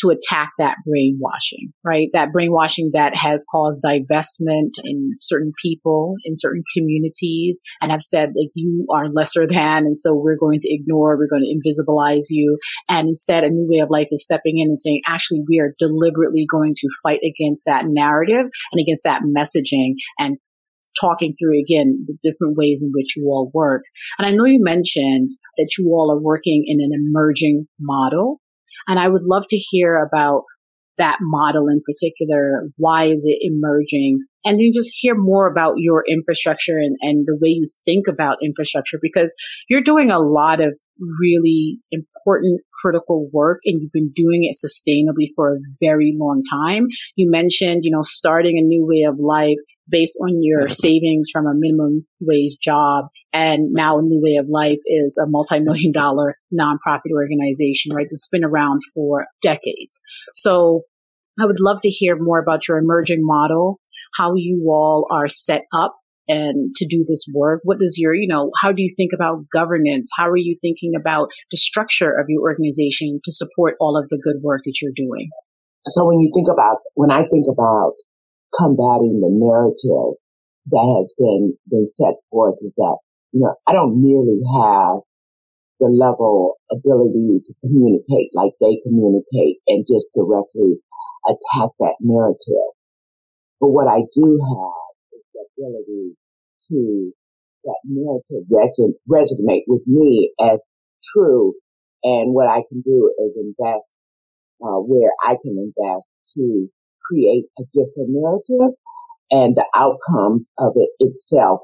to 0.01 0.11
attack 0.11 0.51
that 0.59 0.77
brainwashing, 0.87 1.73
right? 1.85 2.09
That 2.13 2.33
brainwashing 2.33 2.91
that 2.95 3.15
has 3.15 3.45
caused 3.51 3.83
divestment 3.83 4.73
in 4.83 5.13
certain 5.21 5.53
people, 5.63 6.17
in 6.25 6.33
certain 6.35 6.63
communities, 6.77 7.61
and 7.81 7.93
have 7.93 8.03
said 8.03 8.31
like 8.37 8.51
you 8.55 8.87
are 8.93 9.09
lesser 9.09 9.47
than, 9.47 9.85
and 9.85 9.97
so 9.97 10.15
we're 10.15 10.37
going 10.39 10.59
to 10.61 10.73
ignore, 10.73 11.17
we're 11.17 11.29
going 11.29 11.45
to 11.45 11.55
invisibilize 11.55 12.27
you. 12.31 12.59
And 12.89 13.09
instead, 13.09 13.45
a 13.45 13.51
new 13.51 13.69
way 13.71 13.81
of 13.81 13.91
life 13.91 14.09
is 14.11 14.25
stepping 14.25 14.59
in 14.59 14.69
and 14.69 14.79
saying, 14.79 15.03
actually, 15.07 15.43
we 15.49 15.61
are 15.61 15.75
deliberately 15.79 16.47
going 16.51 16.75
to 16.77 16.89
fight 17.03 17.21
against 17.25 17.65
that 17.67 17.85
narrative 17.87 18.47
and 18.73 18.81
against 18.81 19.05
that 19.05 19.23
messaging 19.23 19.95
and 20.19 20.39
talking 21.01 21.35
through 21.39 21.61
again 21.61 22.05
the 22.07 22.17
different 22.23 22.57
ways 22.57 22.83
in 22.85 22.91
which 22.95 23.17
you 23.17 23.25
all 23.27 23.51
work. 23.55 23.83
And 24.19 24.27
I 24.27 24.31
know 24.31 24.45
you 24.45 24.61
mentioned 24.63 25.31
that 25.57 25.71
you 25.79 25.89
all 25.89 26.11
are 26.13 26.21
working 26.21 26.65
in 26.67 26.81
an 26.81 26.91
emerging 26.93 27.67
model 27.81 28.41
and 28.87 28.99
I 28.99 29.09
would 29.09 29.25
love 29.25 29.45
to 29.49 29.57
hear 29.57 29.97
about 29.97 30.43
that 30.99 31.19
model 31.21 31.69
in 31.69 31.81
particular. 31.85 32.69
Why 32.77 33.07
is 33.07 33.25
it 33.27 33.39
emerging? 33.41 34.21
And 34.45 34.59
then 34.59 34.71
just 34.75 34.93
hear 34.95 35.15
more 35.17 35.51
about 35.51 35.75
your 35.79 36.05
infrastructure 36.09 36.77
and, 36.77 36.97
and 37.01 37.25
the 37.27 37.39
way 37.41 37.49
you 37.49 37.67
think 37.85 38.07
about 38.07 38.39
infrastructure 38.43 38.99
because 39.01 39.35
you're 39.69 39.81
doing 39.81 40.11
a 40.11 40.21
lot 40.21 40.61
of 40.61 40.75
really 41.21 41.79
important 42.25 42.61
critical 42.83 43.29
work 43.33 43.61
and 43.65 43.81
you've 43.81 43.93
been 43.93 44.13
doing 44.15 44.45
it 44.45 44.57
sustainably 44.57 45.29
for 45.35 45.55
a 45.55 45.61
very 45.81 46.15
long 46.17 46.43
time. 46.51 46.87
You 47.17 47.31
mentioned, 47.31 47.81
you 47.85 47.91
know, 47.91 48.03
starting 48.03 48.59
a 48.59 48.67
new 48.67 48.87
way 48.87 49.05
of 49.09 49.19
life 49.19 49.59
based 49.89 50.17
on 50.23 50.43
your 50.43 50.69
savings 50.69 51.29
from 51.31 51.47
a 51.47 51.53
minimum 51.55 52.07
wage 52.21 52.57
job. 52.63 53.07
And 53.33 53.73
now 53.73 53.99
a 53.99 54.03
new 54.03 54.21
way 54.23 54.37
of 54.37 54.47
life 54.49 54.79
is 54.87 55.19
a 55.23 55.29
multi-million 55.29 55.93
dollar 55.93 56.39
nonprofit 56.53 57.13
organization, 57.13 57.95
right? 57.95 58.07
That's 58.11 58.29
been 58.29 58.45
around 58.45 58.81
for 58.95 59.27
decades. 59.43 60.01
So 60.33 60.83
I 61.41 61.47
would 61.47 61.61
love 61.61 61.81
to 61.83 61.91
hear 61.91 62.17
more 62.19 62.39
about 62.39 62.69
your 62.69 62.79
emerging 62.79 63.21
model, 63.21 63.81
how 64.17 64.35
you 64.37 64.67
all 64.71 65.07
are 65.11 65.29
set 65.29 65.65
up 65.75 65.97
and 66.29 66.75
to 66.77 66.87
do 66.87 67.05
this 67.07 67.27
work? 67.35 67.61
What 67.65 67.79
does 67.79 67.97
your, 67.99 68.15
you 68.15 68.29
know, 68.29 68.51
how 68.63 68.73
do 68.73 68.83
you 68.83 68.93
think 68.97 69.13
about 69.15 69.45
governance? 69.53 70.09
How 70.17 70.29
are 70.29 70.37
you 70.37 70.57
thinking 70.61 70.93
about 70.99 71.29
the 71.51 71.57
structure 71.57 72.11
of 72.11 72.27
your 72.29 72.43
organization 72.43 73.21
to 73.25 73.33
support 73.33 73.75
all 73.81 73.97
of 73.97 74.09
the 74.09 74.21
good 74.23 74.43
work 74.43 74.63
that 74.65 74.79
you're 74.81 74.97
doing? 74.97 75.29
So 75.93 76.07
when 76.07 76.21
you 76.21 76.33
think 76.35 76.49
about, 76.51 76.79
when 76.95 77.11
I 77.11 77.25
think 77.29 77.47
about 77.51 77.95
combating 78.57 79.21
the 79.21 79.29
narrative 79.29 80.17
that 80.73 80.87
has 80.97 81.13
been, 81.19 81.59
been 81.69 81.91
set 81.95 82.15
forth 82.31 82.57
is 82.63 82.73
that, 82.77 82.97
you 83.33 83.41
know, 83.41 83.55
I 83.67 83.73
don't 83.73 84.01
merely 84.01 84.41
have 84.63 85.05
the 85.81 85.91
level 85.93 86.57
ability 86.73 87.43
to 87.45 87.53
communicate 87.61 88.31
like 88.33 88.53
they 88.61 88.81
communicate 88.87 89.59
and 89.67 89.85
just 89.85 90.07
directly 90.17 90.81
attack 91.29 91.71
that 91.81 91.97
narrative. 92.01 92.73
But 93.61 93.71
what 93.71 93.89
I 93.89 94.01
do 94.15 94.39
have 94.41 94.84
ability 95.59 96.17
to 96.71 97.13
that 97.65 97.81
narrative 97.85 98.47
reson- 98.51 98.99
resonate 99.11 99.65
with 99.67 99.83
me 99.87 100.33
as 100.41 100.59
true. 101.13 101.55
And 102.05 102.35
what 102.35 102.49
I 102.49 102.63
can 102.69 102.83
do 102.83 103.13
is 103.19 103.33
invest 103.37 103.89
uh, 104.63 104.81
where 104.81 105.13
I 105.23 105.37
can 105.43 105.57
invest 105.59 106.07
to 106.37 106.69
create 107.11 107.47
a 107.59 107.65
different 107.75 108.11
narrative 108.11 108.75
and 109.31 109.57
the 109.57 109.67
outcomes 109.75 110.49
of 110.59 110.75
it 110.77 110.91
itself 111.01 111.61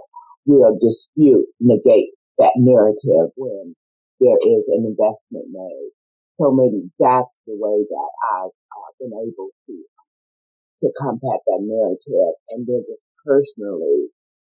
will 0.46 0.78
dispute, 0.80 1.46
negate 1.60 2.10
that 2.38 2.52
narrative 2.56 3.32
when 3.36 3.76
there 4.20 4.38
is 4.42 4.64
an 4.68 4.84
investment 4.86 5.46
made. 5.52 5.90
So 6.40 6.52
maybe 6.52 6.90
that's 7.00 7.30
the 7.46 7.56
way 7.56 7.84
that 7.88 8.10
I've 8.34 8.50
uh, 8.52 8.90
been 9.00 9.12
able 9.14 9.50
to 9.68 9.84
to 10.82 10.90
combat 10.98 11.40
that 11.46 11.60
narrative 11.60 12.34
and 12.50 12.66
then 12.66 12.84
just 12.88 13.04
personally, 13.24 14.08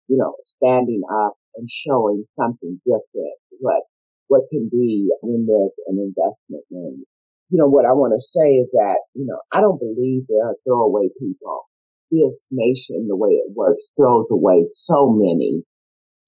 you 0.09 0.17
know, 0.17 0.35
standing 0.45 1.03
up 1.27 1.35
and 1.57 1.69
showing 1.71 2.25
something 2.39 2.81
different, 2.85 3.37
what 3.61 3.83
what 4.29 4.43
can 4.51 4.69
be 4.71 5.11
when 5.23 5.47
there's 5.47 5.75
an 5.89 5.99
investment 5.99 6.65
made 6.71 7.05
you 7.51 7.59
know, 7.59 7.67
what 7.67 7.85
I 7.85 7.93
want 7.93 8.15
to 8.15 8.23
say 8.23 8.63
is 8.63 8.71
that, 8.73 9.03
you 9.15 9.27
know, 9.27 9.41
I 9.53 9.61
don't 9.61 9.79
believe 9.79 10.23
there 10.29 10.47
are 10.47 10.55
throwaway 10.65 11.09
people. 11.19 11.67
This 12.13 12.39
nation, 12.51 13.07
the 13.09 13.17
way 13.17 13.31
it 13.31 13.53
works, 13.55 13.83
throws 13.97 14.27
away 14.31 14.67
so 14.73 15.11
many 15.11 15.65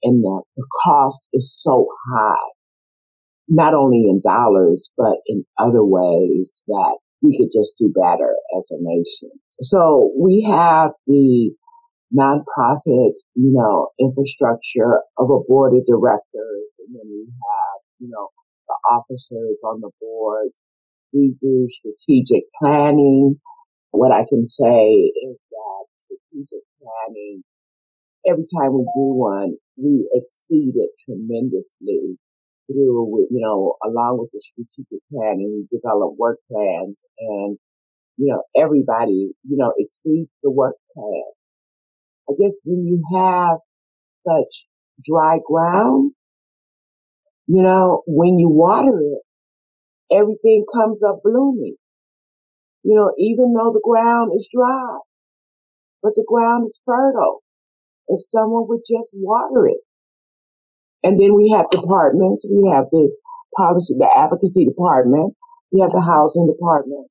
and 0.03 0.23
the, 0.23 0.43
the 0.57 0.67
cost 0.85 1.19
is 1.33 1.57
so 1.61 1.87
high, 2.13 2.51
not 3.49 3.75
only 3.75 4.05
in 4.09 4.21
dollars, 4.21 4.91
but 4.97 5.19
in 5.27 5.45
other 5.59 5.85
ways 5.85 6.63
that 6.67 6.99
we 7.23 7.39
could 7.39 7.51
just 7.53 7.73
do 7.79 7.93
better 7.95 8.35
as 8.59 8.65
a 8.71 8.79
nation. 8.81 9.31
So 9.61 10.13
we 10.19 10.47
have 10.51 10.91
the 11.07 11.53
nonprofit, 12.17 13.15
you 13.35 13.53
know, 13.53 13.89
infrastructure 14.01 15.01
of 15.19 15.31
a 15.31 15.41
board 15.49 15.75
of 15.75 15.87
directors, 15.87 16.67
and 16.81 16.95
then 16.95 17.07
we 17.09 17.27
have, 17.27 17.81
you 18.01 18.09
know, 18.09 18.29
the 18.69 18.77
officers 18.91 19.57
on 19.65 19.81
the 19.81 19.91
board. 20.01 20.49
we 21.13 21.35
do 21.41 21.69
strategic 21.71 22.45
planning. 22.61 23.41
What 23.93 24.13
I 24.13 24.25
can 24.29 24.49
say 24.49 24.89
is 24.93 25.37
that 25.53 25.85
strategic 26.07 26.65
planning, 26.83 27.45
every 28.29 28.45
time 28.55 28.73
we 28.75 28.85
do 28.95 29.09
one, 29.15 29.57
we 29.77 30.09
exceed 30.15 30.75
it 30.77 30.91
tremendously 31.05 32.19
through, 32.67 33.27
you 33.31 33.41
know, 33.41 33.77
along 33.85 34.19
with 34.21 34.31
the 34.33 34.41
strategic 34.43 35.03
planning, 35.13 35.67
we 35.71 35.79
develop 35.79 36.15
work 36.19 36.39
plans 36.51 37.01
and, 37.19 37.59
you 38.19 38.29
know, 38.29 38.43
everybody, 38.57 39.33
you 39.49 39.57
know, 39.57 39.73
exceeds 39.79 40.31
the 40.43 40.51
work 40.51 40.77
plan. 40.95 41.25
I 42.33 42.43
guess 42.43 42.53
when 42.65 42.87
you 42.87 43.03
have 43.15 43.59
such 44.27 44.67
dry 45.05 45.39
ground, 45.47 46.13
you 47.47 47.63
know, 47.63 48.03
when 48.07 48.39
you 48.39 48.49
water 48.49 48.99
it, 49.01 50.17
everything 50.17 50.65
comes 50.73 51.03
up 51.03 51.21
blooming. 51.23 51.77
You 52.85 52.95
know, 52.95 53.13
even 53.19 53.53
though 53.55 53.73
the 53.73 53.83
ground 53.85 54.33
is 54.37 54.49
dry, 54.53 54.99
but 56.03 56.13
the 56.15 56.25
ground 56.27 56.69
is 56.69 56.81
fertile. 56.85 57.43
If 58.09 58.21
someone 58.31 58.67
would 58.69 58.83
just 58.89 59.09
water 59.13 59.69
it. 59.69 59.81
And 61.05 61.21
then 61.21 61.35
we 61.35 61.55
have 61.57 61.71
departments. 61.71 62.47
We 62.49 62.71
have 62.71 62.87
the 62.91 63.11
policy, 63.57 63.95
the 63.99 64.09
advocacy 64.11 64.65
department. 64.65 65.35
We 65.73 65.81
have 65.81 65.93
the 65.93 66.01
housing 66.01 66.47
department. 66.47 67.09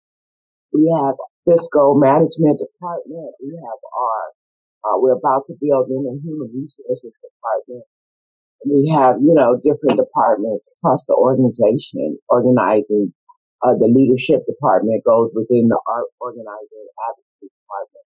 We 0.74 0.92
have 0.96 1.16
fiscal 1.48 1.96
management 1.96 2.60
department. 2.60 3.36
We 3.42 3.56
have 3.56 3.80
our, 3.98 4.22
uh, 4.82 4.98
we're 4.98 5.18
about 5.18 5.46
to 5.46 5.54
build 5.62 5.90
in 5.90 6.02
a 6.10 6.16
human 6.26 6.50
resources 6.50 7.14
department. 7.22 7.86
We 8.66 8.94
have, 8.94 9.18
you 9.22 9.34
know, 9.34 9.58
different 9.62 9.98
departments 9.98 10.66
across 10.78 11.02
the 11.10 11.18
organization 11.18 12.18
organizing. 12.30 13.14
Uh, 13.62 13.78
the 13.78 13.90
leadership 13.90 14.42
department 14.50 15.06
goes 15.06 15.30
within 15.38 15.70
the 15.70 15.78
art 15.86 16.10
organizing 16.18 16.86
advocacy 16.98 17.54
department. 17.54 18.06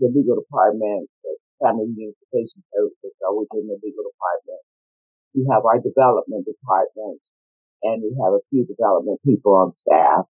The 0.00 0.08
legal 0.08 0.40
department, 0.40 1.08
the 1.20 1.36
family 1.60 1.92
unification 1.92 2.64
services 2.72 3.12
are 3.24 3.36
within 3.36 3.68
the 3.68 3.76
legal 3.84 4.04
department. 4.08 4.62
We 5.36 5.44
have 5.52 5.68
our 5.68 5.80
development 5.84 6.48
department 6.48 7.20
and 7.84 8.00
we 8.00 8.16
have 8.24 8.32
a 8.32 8.44
few 8.48 8.64
development 8.64 9.20
people 9.24 9.52
on 9.52 9.76
staff 9.76 10.24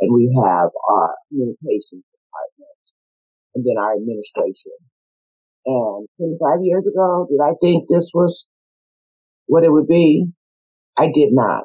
and 0.00 0.12
we 0.12 0.28
have 0.36 0.68
our 0.68 1.16
communications 1.28 2.04
department 2.04 2.80
and 3.54 3.64
then 3.64 3.76
our 3.80 3.96
administration. 3.96 4.76
And 5.66 6.08
25 6.18 6.60
years 6.62 6.84
ago, 6.86 7.26
did 7.30 7.40
I 7.42 7.54
think 7.60 7.88
this 7.88 8.10
was 8.14 8.46
what 9.46 9.64
it 9.64 9.72
would 9.72 9.88
be. 9.88 10.26
I 10.96 11.06
did 11.12 11.30
not. 11.32 11.64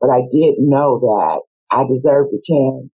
But 0.00 0.10
I 0.10 0.22
did 0.32 0.56
know 0.58 1.00
that 1.00 1.42
I 1.70 1.84
deserved 1.88 2.32
a 2.34 2.40
chance 2.44 2.90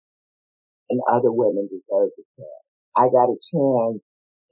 and 0.90 1.00
other 1.10 1.32
women 1.32 1.68
deserved 1.68 2.12
a 2.18 2.24
chance. 2.38 2.64
I 2.96 3.08
got 3.10 3.30
a 3.30 3.38
chance 3.52 4.02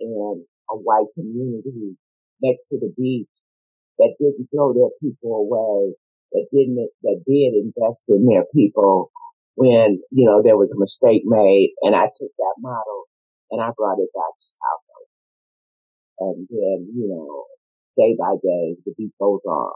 in 0.00 0.44
a 0.70 0.76
white 0.76 1.08
community 1.14 1.96
next 2.42 2.62
to 2.70 2.78
the 2.80 2.92
beach 2.96 3.28
that 3.98 4.14
didn't 4.20 4.48
throw 4.54 4.72
their 4.74 4.90
people 5.02 5.36
away, 5.46 5.94
that 6.32 6.46
didn't, 6.52 6.90
that 7.02 7.22
did 7.26 7.54
invest 7.54 8.02
in 8.08 8.26
their 8.26 8.44
people 8.54 9.10
when, 9.56 10.00
you 10.10 10.26
know, 10.26 10.42
there 10.42 10.56
was 10.56 10.72
a 10.72 10.78
mistake 10.80 11.22
made 11.24 11.74
and 11.82 11.94
I 11.96 12.06
took 12.06 12.32
that 12.38 12.56
model 12.58 13.04
and 13.50 13.60
I 13.62 13.70
brought 13.76 13.98
it 14.00 14.10
back 14.14 14.34
to 14.34 14.48
South 14.56 14.79
and 16.20 16.46
then, 16.50 16.88
you 16.94 17.08
know, 17.08 17.44
day 17.96 18.16
by 18.18 18.34
day, 18.42 18.76
the 18.84 18.94
beat 18.96 19.12
goes 19.20 19.40
um, 19.46 19.52
on. 19.52 19.72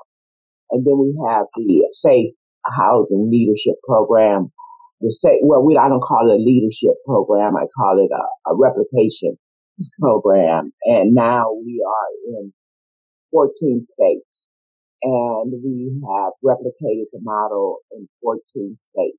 And 0.70 0.86
then 0.86 0.98
we 0.98 1.14
have 1.28 1.46
the 1.56 1.88
safe 1.92 2.34
housing 2.66 3.30
leadership 3.30 3.74
program. 3.86 4.52
The 5.00 5.10
safe, 5.10 5.40
well, 5.42 5.62
we, 5.62 5.76
I 5.76 5.88
don't 5.88 6.00
call 6.00 6.30
it 6.30 6.34
a 6.34 6.42
leadership 6.42 6.94
program. 7.06 7.56
I 7.56 7.66
call 7.76 7.98
it 7.98 8.10
a, 8.12 8.52
a 8.52 8.56
replication 8.56 9.36
program. 10.00 10.72
And 10.84 11.14
now 11.14 11.52
we 11.52 11.84
are 11.86 12.38
in 12.38 12.52
14 13.32 13.86
states 13.90 14.26
and 15.02 15.52
we 15.62 16.00
have 16.08 16.32
replicated 16.42 17.12
the 17.12 17.20
model 17.20 17.78
in 17.92 18.08
14 18.22 18.40
states. 18.92 19.18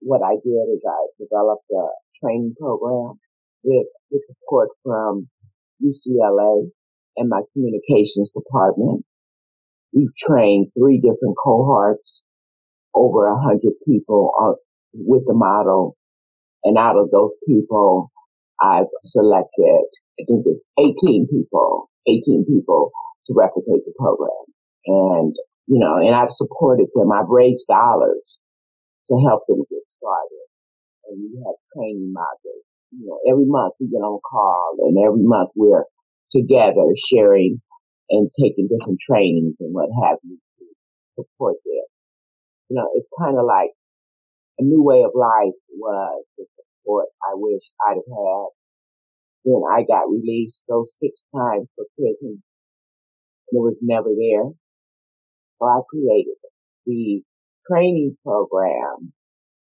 What 0.00 0.20
I 0.22 0.34
did 0.44 0.66
is 0.74 0.82
I 0.86 1.06
developed 1.18 1.64
a 1.72 1.86
training 2.20 2.54
program 2.60 3.14
with, 3.62 3.86
with 4.10 4.22
support 4.26 4.68
from 4.82 5.28
UCLA 5.84 6.70
and 7.16 7.28
my 7.28 7.42
communications 7.52 8.30
department. 8.34 9.04
We've 9.92 10.14
trained 10.16 10.68
three 10.76 10.98
different 10.98 11.36
cohorts, 11.42 12.22
over 12.94 13.28
a 13.28 13.40
hundred 13.40 13.74
people 13.86 14.32
on, 14.38 14.56
with 14.94 15.22
the 15.26 15.34
model. 15.34 15.96
And 16.64 16.78
out 16.78 16.96
of 16.96 17.10
those 17.10 17.32
people, 17.46 18.10
I've 18.60 18.90
selected, 19.04 19.84
I 20.20 20.24
think 20.26 20.46
it's 20.46 20.66
18 20.78 21.28
people, 21.30 21.90
18 22.08 22.46
people 22.48 22.90
to 23.26 23.34
replicate 23.36 23.84
the 23.84 23.92
program. 23.98 24.30
And, 24.86 25.34
you 25.66 25.78
know, 25.78 25.96
and 25.96 26.14
I've 26.14 26.32
supported 26.32 26.86
them. 26.94 27.12
I've 27.12 27.28
raised 27.28 27.66
dollars 27.68 28.38
to 29.08 29.20
help 29.28 29.42
them 29.48 29.58
get 29.70 29.82
started. 29.98 30.46
And 31.06 31.20
we 31.20 31.42
have 31.44 31.54
training 31.74 32.14
modules 32.16 32.73
you 32.98 33.06
know, 33.06 33.18
every 33.30 33.46
month 33.46 33.74
we 33.80 33.88
get 33.88 33.98
on 34.04 34.20
call 34.20 34.76
and 34.80 34.96
every 35.04 35.22
month 35.24 35.50
we're 35.56 35.84
together 36.32 36.86
sharing 36.96 37.60
and 38.10 38.30
taking 38.40 38.68
different 38.68 39.00
trainings 39.00 39.56
and 39.60 39.74
what 39.74 39.88
have 40.04 40.18
you 40.24 40.38
to 40.58 40.64
support 41.24 41.56
them. 41.64 41.84
You 42.70 42.76
know, 42.76 42.88
it's 42.94 43.08
kind 43.18 43.38
of 43.38 43.46
like 43.46 43.70
a 44.58 44.64
new 44.64 44.82
way 44.82 45.02
of 45.02 45.12
life 45.14 45.54
was 45.70 46.24
the 46.38 46.46
support 46.56 47.06
I 47.22 47.34
wish 47.34 47.62
I'd 47.88 47.96
have 47.96 48.04
had. 48.08 48.48
when 49.44 49.62
I 49.72 49.84
got 49.84 50.10
released 50.10 50.64
those 50.68 50.92
six 50.98 51.24
times 51.34 51.68
for 51.76 51.86
prison 51.96 52.42
and 53.50 53.58
it 53.58 53.62
was 53.62 53.76
never 53.82 54.10
there. 54.10 54.50
So 55.58 55.66
I 55.66 55.80
created 55.88 56.36
the 56.86 57.22
training 57.68 58.16
program 58.24 59.12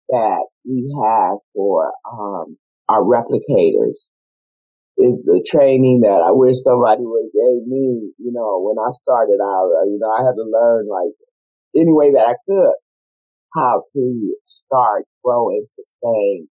that 0.10 0.46
we 0.66 0.94
have 1.04 1.40
for 1.54 1.94
um, 2.12 2.58
our 2.90 3.02
replicators 3.02 4.08
is 4.98 5.20
the 5.28 5.44
training 5.44 6.02
that 6.04 6.24
I 6.24 6.32
wish 6.32 6.56
somebody 6.64 7.04
would 7.04 7.28
gave 7.36 7.68
me, 7.68 8.16
you 8.18 8.32
know, 8.32 8.64
when 8.64 8.80
I 8.80 8.92
started 8.96 9.40
out, 9.44 9.70
uh, 9.76 9.86
you 9.86 10.00
know, 10.00 10.12
I 10.12 10.24
had 10.24 10.40
to 10.40 10.48
learn 10.48 10.88
like 10.88 11.12
any 11.76 11.92
way 11.92 12.12
that 12.14 12.28
I 12.32 12.36
could 12.48 12.80
how 13.56 13.84
to 13.94 14.36
start, 14.46 15.06
grow 15.24 15.50
and 15.50 15.68
sustain 15.76 16.48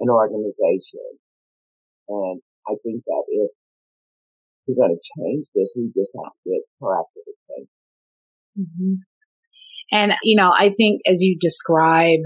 an 0.00 0.10
organization. 0.10 1.16
And 2.08 2.40
I 2.68 2.74
think 2.82 3.02
that 3.06 3.24
if 3.28 3.50
we're 4.66 4.76
going 4.76 4.96
to 4.96 5.02
change 5.16 5.46
this, 5.54 5.72
we 5.76 5.90
just 5.96 6.12
have 6.22 6.32
to 6.44 6.50
get 6.50 6.62
proactive 6.80 7.28
change. 7.48 7.68
Mm-hmm. 8.58 8.94
And, 9.92 10.12
you 10.22 10.36
know, 10.36 10.50
I 10.50 10.70
think 10.76 11.00
as 11.06 11.20
you 11.20 11.36
describe 11.40 12.20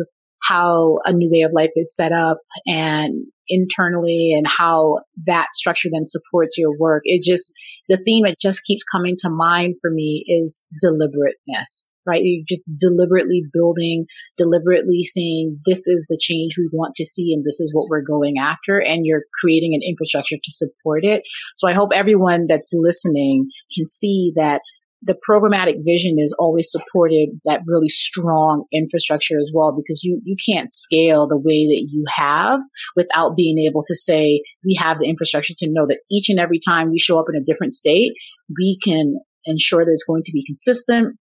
how 0.50 0.98
a 1.04 1.12
new 1.12 1.30
way 1.30 1.42
of 1.42 1.52
life 1.54 1.70
is 1.76 1.94
set 1.94 2.12
up 2.12 2.38
and 2.66 3.26
internally 3.48 4.32
and 4.36 4.46
how 4.46 5.00
that 5.26 5.48
structure 5.52 5.88
then 5.92 6.06
supports 6.06 6.56
your 6.56 6.76
work. 6.78 7.02
It 7.04 7.22
just, 7.22 7.52
the 7.88 7.98
theme 8.04 8.24
that 8.24 8.36
just 8.40 8.64
keeps 8.64 8.84
coming 8.84 9.14
to 9.18 9.30
mind 9.30 9.76
for 9.80 9.90
me 9.90 10.24
is 10.26 10.64
deliberateness, 10.80 11.90
right? 12.06 12.22
You're 12.22 12.44
just 12.48 12.70
deliberately 12.78 13.42
building, 13.52 14.06
deliberately 14.38 15.02
saying, 15.02 15.58
this 15.66 15.86
is 15.86 16.06
the 16.08 16.18
change 16.20 16.56
we 16.56 16.68
want 16.72 16.94
to 16.96 17.04
see 17.04 17.32
and 17.34 17.44
this 17.44 17.60
is 17.60 17.74
what 17.74 17.88
we're 17.88 18.02
going 18.02 18.34
after. 18.40 18.78
And 18.78 19.04
you're 19.04 19.24
creating 19.40 19.72
an 19.74 19.80
infrastructure 19.86 20.36
to 20.36 20.52
support 20.52 21.04
it. 21.04 21.22
So 21.56 21.68
I 21.68 21.74
hope 21.74 21.90
everyone 21.92 22.46
that's 22.48 22.70
listening 22.72 23.48
can 23.74 23.86
see 23.86 24.32
that 24.36 24.60
the 25.02 25.16
programmatic 25.28 25.76
vision 25.84 26.16
is 26.18 26.34
always 26.38 26.70
supported 26.70 27.30
that 27.44 27.62
really 27.66 27.88
strong 27.88 28.64
infrastructure 28.72 29.38
as 29.38 29.52
well 29.54 29.74
because 29.76 30.02
you 30.02 30.20
you 30.24 30.36
can't 30.46 30.68
scale 30.68 31.26
the 31.26 31.38
way 31.38 31.66
that 31.66 31.86
you 31.90 32.04
have 32.14 32.60
without 32.96 33.36
being 33.36 33.58
able 33.66 33.82
to 33.86 33.94
say 33.94 34.42
we 34.64 34.78
have 34.78 34.98
the 34.98 35.08
infrastructure 35.08 35.54
to 35.56 35.70
know 35.70 35.86
that 35.86 36.00
each 36.10 36.28
and 36.28 36.38
every 36.38 36.58
time 36.58 36.90
we 36.90 36.98
show 36.98 37.18
up 37.18 37.26
in 37.32 37.40
a 37.40 37.44
different 37.44 37.72
state 37.72 38.12
we 38.58 38.78
can 38.84 39.14
ensure 39.46 39.84
that 39.84 39.92
it's 39.92 40.04
going 40.04 40.22
to 40.24 40.32
be 40.32 40.44
consistent 40.44 41.16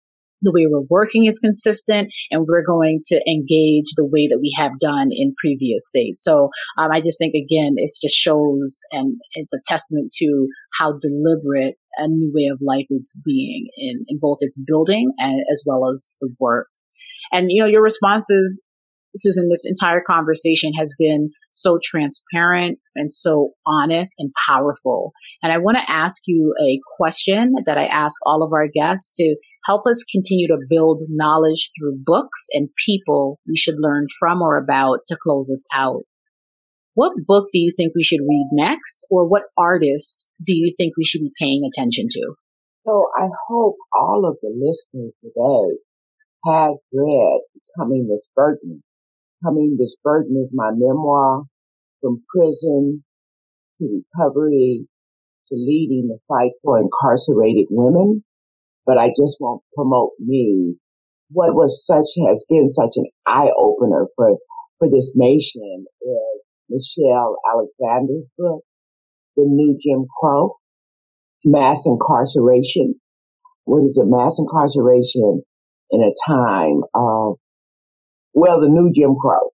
the 0.42 0.52
way 0.52 0.68
we're 0.70 0.86
working 0.90 1.26
is 1.26 1.40
consistent 1.40 2.12
and 2.32 2.46
we're 2.48 2.66
going 2.66 3.02
to 3.06 3.22
engage 3.28 3.92
the 3.96 4.06
way 4.06 4.28
that 4.30 4.40
we 4.40 4.54
have 4.58 4.80
done 4.80 5.10
in 5.12 5.34
previous 5.38 5.88
states. 5.88 6.24
So 6.24 6.50
um, 6.78 6.92
I 6.92 7.02
just 7.02 7.18
think 7.20 7.34
again, 7.34 7.74
it 7.78 7.92
just 8.02 8.16
shows 8.16 8.82
and 8.92 9.18
it's 9.34 9.54
a 9.54 9.60
testament 9.66 10.12
to 10.18 10.48
how 10.78 10.94
deliberate 11.00 11.76
a 11.98 12.08
new 12.08 12.32
way 12.34 12.50
of 12.52 12.60
life 12.62 12.88
is 12.90 13.20
being 13.26 13.68
in, 13.78 14.06
in 14.08 14.20
both 14.20 14.38
its 14.42 14.62
building 14.66 15.12
and 15.18 15.42
as 15.52 15.64
well 15.68 15.90
as 15.92 16.16
the 16.22 16.30
work. 16.40 16.68
And 17.32 17.48
you 17.50 17.62
know, 17.62 17.68
your 17.68 17.82
responses, 17.82 18.64
Susan, 19.16 19.50
this 19.50 19.66
entire 19.66 20.02
conversation 20.06 20.74
has 20.78 20.94
been 20.98 21.32
so 21.54 21.80
transparent 21.84 22.80
and 22.96 23.12
so 23.12 23.52
honest 23.66 24.16
and 24.20 24.32
powerful. 24.48 25.14
And 25.42 25.52
I 25.52 25.58
want 25.58 25.78
to 25.78 25.92
ask 25.92 26.24
you 26.28 26.54
a 26.62 26.80
question 26.98 27.54
that 27.66 27.78
I 27.78 27.86
ask 27.86 28.20
all 28.26 28.44
of 28.44 28.52
our 28.54 28.68
guests 28.68 29.12
to 29.16 29.36
help 29.66 29.88
us 29.88 30.04
continue 30.12 30.48
to 30.48 30.60
build 30.70 31.04
knowledge 31.10 31.72
through 31.78 31.98
books 32.04 32.48
and 32.54 32.70
people 32.86 33.40
we 33.48 33.58
should 33.58 33.76
learn 33.80 34.08
from 34.20 34.42
or 34.42 34.58
about 34.58 35.00
to 35.08 35.18
close 35.20 35.50
us 35.50 35.66
out. 35.74 36.04
What 36.96 37.14
book 37.28 37.50
do 37.54 37.60
you 37.60 37.72
think 37.76 37.94
we 37.94 38.04
should 38.04 38.22
read 38.22 38.48
next, 38.52 39.06
or 39.12 39.28
what 39.28 39.44
artist 39.58 40.30
do 40.44 40.56
you 40.56 40.74
think 40.76 40.94
we 40.98 41.06
should 41.06 41.22
be 41.22 41.32
paying 41.40 41.62
attention 41.66 42.08
to? 42.10 42.34
So 42.86 43.08
I 43.16 43.28
hope 43.48 43.76
all 43.94 44.26
of 44.28 44.38
the 44.42 44.50
listeners 44.50 45.14
today 45.22 45.78
have 46.46 46.76
read 46.94 47.40
Becoming 47.54 48.08
Miss 48.10 48.26
Burton. 48.36 48.84
Becoming 49.42 49.78
Ms. 49.80 49.96
Burton 50.04 50.44
is 50.44 50.50
my 50.54 50.72
memoir 50.74 51.44
from 52.02 52.24
prison 52.34 53.04
to 53.80 54.02
recovery 54.18 54.88
to 55.50 55.56
leading 55.56 56.08
the 56.08 56.18
fight 56.28 56.52
for 56.64 56.80
incarcerated 56.80 57.68
women 57.70 58.24
but 58.86 58.98
I 58.98 59.10
just 59.10 59.38
won't 59.40 59.64
promote 59.76 60.12
me. 60.20 60.76
What 61.30 61.56
was 61.56 61.84
such, 61.86 62.06
has 62.28 62.46
been 62.48 62.72
such 62.72 62.94
an 62.96 63.06
eye 63.26 63.50
opener 63.58 64.06
for, 64.16 64.38
for 64.78 64.90
this 64.90 65.12
nation 65.16 65.86
is 66.02 66.42
Michelle 66.70 67.38
Alexander's 67.52 68.26
book, 68.38 68.62
The 69.36 69.44
New 69.46 69.78
Jim 69.82 70.06
Crow, 70.20 70.56
Mass 71.44 71.84
Incarceration. 71.86 72.96
What 73.66 73.84
is 73.86 73.98
it? 73.98 74.06
Mass 74.06 74.38
incarceration 74.38 75.44
in 75.92 76.02
a 76.02 76.14
time 76.28 76.82
of, 76.94 77.38
well, 78.34 78.60
the 78.62 78.70
new 78.70 78.92
Jim 78.94 79.16
Crow. 79.20 79.52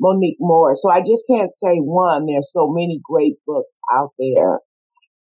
Monique 0.00 0.38
Morris. 0.40 0.80
So 0.82 0.90
I 0.90 1.00
just 1.00 1.24
can't 1.28 1.52
say 1.62 1.78
one. 1.78 2.26
There's 2.26 2.48
so 2.52 2.68
many 2.68 3.00
great 3.02 3.34
books 3.46 3.70
out 3.92 4.10
there, 4.18 4.58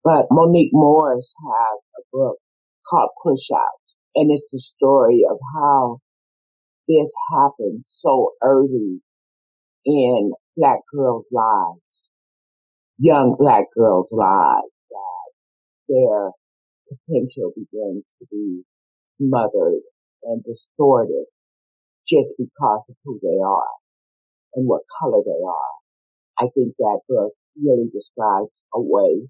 but 0.05 0.27
Monique 0.31 0.71
Morris 0.73 1.35
has 1.45 1.81
a 1.99 2.03
book 2.13 2.37
called 2.89 3.11
Pushout. 3.25 3.81
And 4.15 4.31
it's 4.31 4.47
the 4.53 4.61
story 4.61 5.23
of 5.29 5.39
how 5.57 5.99
this 6.89 7.11
happened 7.33 7.85
so 7.89 8.33
early 8.43 9.01
in 9.85 10.33
black 10.57 10.81
girls' 10.95 11.27
lives, 11.33 12.09
young 12.99 13.37
black 13.39 13.67
girls' 13.77 14.09
lives, 14.13 14.69
that 14.91 15.31
their 15.89 16.31
potential 16.89 17.53
begins 17.57 18.05
to 18.21 18.27
be 18.31 18.63
smothered 19.17 19.83
and 20.25 20.45
distorted 20.45 21.27
just 22.09 22.31
because 22.39 22.83
of 22.89 22.97
who 23.05 23.19
they 23.23 23.41
are 23.45 23.69
and 24.55 24.69
what 24.69 24.83
color 25.01 25.23
they 25.25 25.31
are. 25.47 25.73
I 26.47 26.51
think 26.55 26.75
that 26.79 27.01
book 27.09 27.33
really 27.63 27.89
describes 27.93 28.51
a 28.75 28.81
way 28.81 29.29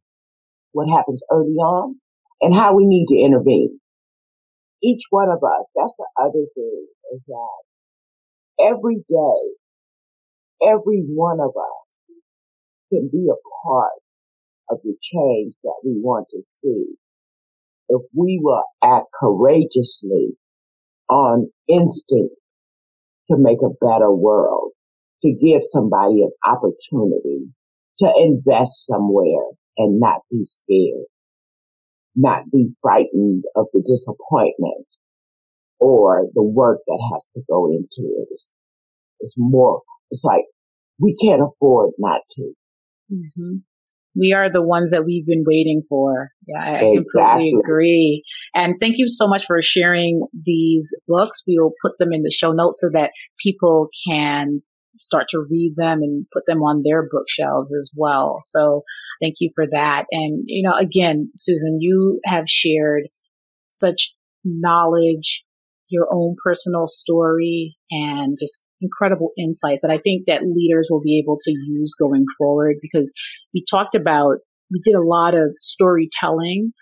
what 0.72 0.88
happens 0.88 1.20
early 1.32 1.56
on 1.56 1.96
and 2.42 2.54
how 2.54 2.74
we 2.76 2.86
need 2.86 3.06
to 3.08 3.18
intervene. 3.18 3.70
each 4.82 5.04
one 5.10 5.30
of 5.30 5.42
us, 5.44 5.66
that's 5.76 5.94
the 5.98 6.06
other 6.22 6.46
thing 6.54 6.86
is 7.14 7.22
that 7.28 7.72
every 8.72 8.96
day, 9.08 9.61
every 10.66 11.02
one 11.08 11.40
of 11.40 11.50
us 11.50 11.98
can 12.90 13.08
be 13.12 13.28
a 13.30 13.66
part 13.66 14.00
of 14.70 14.78
the 14.84 14.94
change 15.02 15.54
that 15.64 15.80
we 15.84 15.92
want 16.00 16.28
to 16.30 16.42
see. 16.62 16.86
If 17.88 18.02
we 18.14 18.40
will 18.42 18.62
act 18.82 19.06
courageously 19.18 20.36
on 21.08 21.50
instinct 21.68 22.34
to 23.28 23.36
make 23.38 23.58
a 23.62 23.74
better 23.84 24.10
world, 24.10 24.72
to 25.22 25.32
give 25.32 25.62
somebody 25.70 26.22
an 26.22 26.32
opportunity 26.44 27.48
to 27.98 28.12
invest 28.16 28.86
somewhere 28.86 29.46
and 29.78 30.00
not 30.00 30.20
be 30.30 30.44
scared, 30.44 31.06
not 32.16 32.50
be 32.50 32.72
frightened 32.82 33.44
of 33.56 33.66
the 33.72 33.82
disappointment 33.86 34.86
or 35.78 36.26
the 36.34 36.42
work 36.42 36.78
that 36.86 37.10
has 37.12 37.26
to 37.34 37.42
go 37.48 37.70
into 37.70 38.08
it. 38.08 38.28
It's, 38.30 38.50
it's 39.20 39.34
more, 39.36 39.82
it's 40.12 40.22
like 40.22 40.44
we 41.00 41.16
can't 41.20 41.42
afford 41.42 41.90
not 41.98 42.20
to. 42.36 42.52
Mm-hmm 43.12 43.56
we 44.14 44.32
are 44.32 44.50
the 44.50 44.64
ones 44.64 44.90
that 44.90 45.04
we've 45.04 45.26
been 45.26 45.44
waiting 45.46 45.82
for. 45.88 46.30
Yeah, 46.46 46.62
I, 46.62 46.74
exactly. 46.74 47.02
completely 47.12 47.52
agree. 47.62 48.22
And 48.54 48.74
thank 48.80 48.98
you 48.98 49.08
so 49.08 49.26
much 49.26 49.46
for 49.46 49.60
sharing 49.62 50.26
these 50.44 50.94
books. 51.08 51.42
We'll 51.46 51.72
put 51.82 51.92
them 51.98 52.12
in 52.12 52.22
the 52.22 52.30
show 52.30 52.52
notes 52.52 52.80
so 52.80 52.90
that 52.92 53.12
people 53.42 53.88
can 54.06 54.62
start 54.98 55.26
to 55.30 55.44
read 55.50 55.74
them 55.76 56.00
and 56.02 56.26
put 56.32 56.44
them 56.46 56.58
on 56.58 56.82
their 56.84 57.08
bookshelves 57.10 57.74
as 57.74 57.90
well. 57.96 58.40
So 58.42 58.82
thank 59.20 59.36
you 59.40 59.50
for 59.54 59.66
that. 59.72 60.04
And, 60.10 60.44
you 60.46 60.68
know, 60.68 60.76
again, 60.76 61.30
Susan, 61.34 61.78
you 61.80 62.20
have 62.26 62.44
shared 62.46 63.04
such 63.70 64.14
knowledge, 64.44 65.44
your 65.88 66.08
own 66.12 66.36
personal 66.44 66.86
story 66.86 67.76
and 67.90 68.36
just 68.38 68.64
incredible 68.82 69.30
insights 69.38 69.82
that 69.82 69.90
I 69.90 69.98
think 69.98 70.24
that 70.26 70.42
leaders 70.44 70.88
will 70.90 71.00
be 71.00 71.18
able 71.18 71.38
to 71.40 71.50
use 71.50 71.94
going 71.98 72.24
forward 72.36 72.76
because 72.82 73.12
we 73.54 73.64
talked 73.70 73.94
about, 73.94 74.38
we 74.70 74.80
did 74.84 74.94
a 74.94 75.02
lot 75.02 75.34
of 75.34 75.52
storytelling 75.58 76.72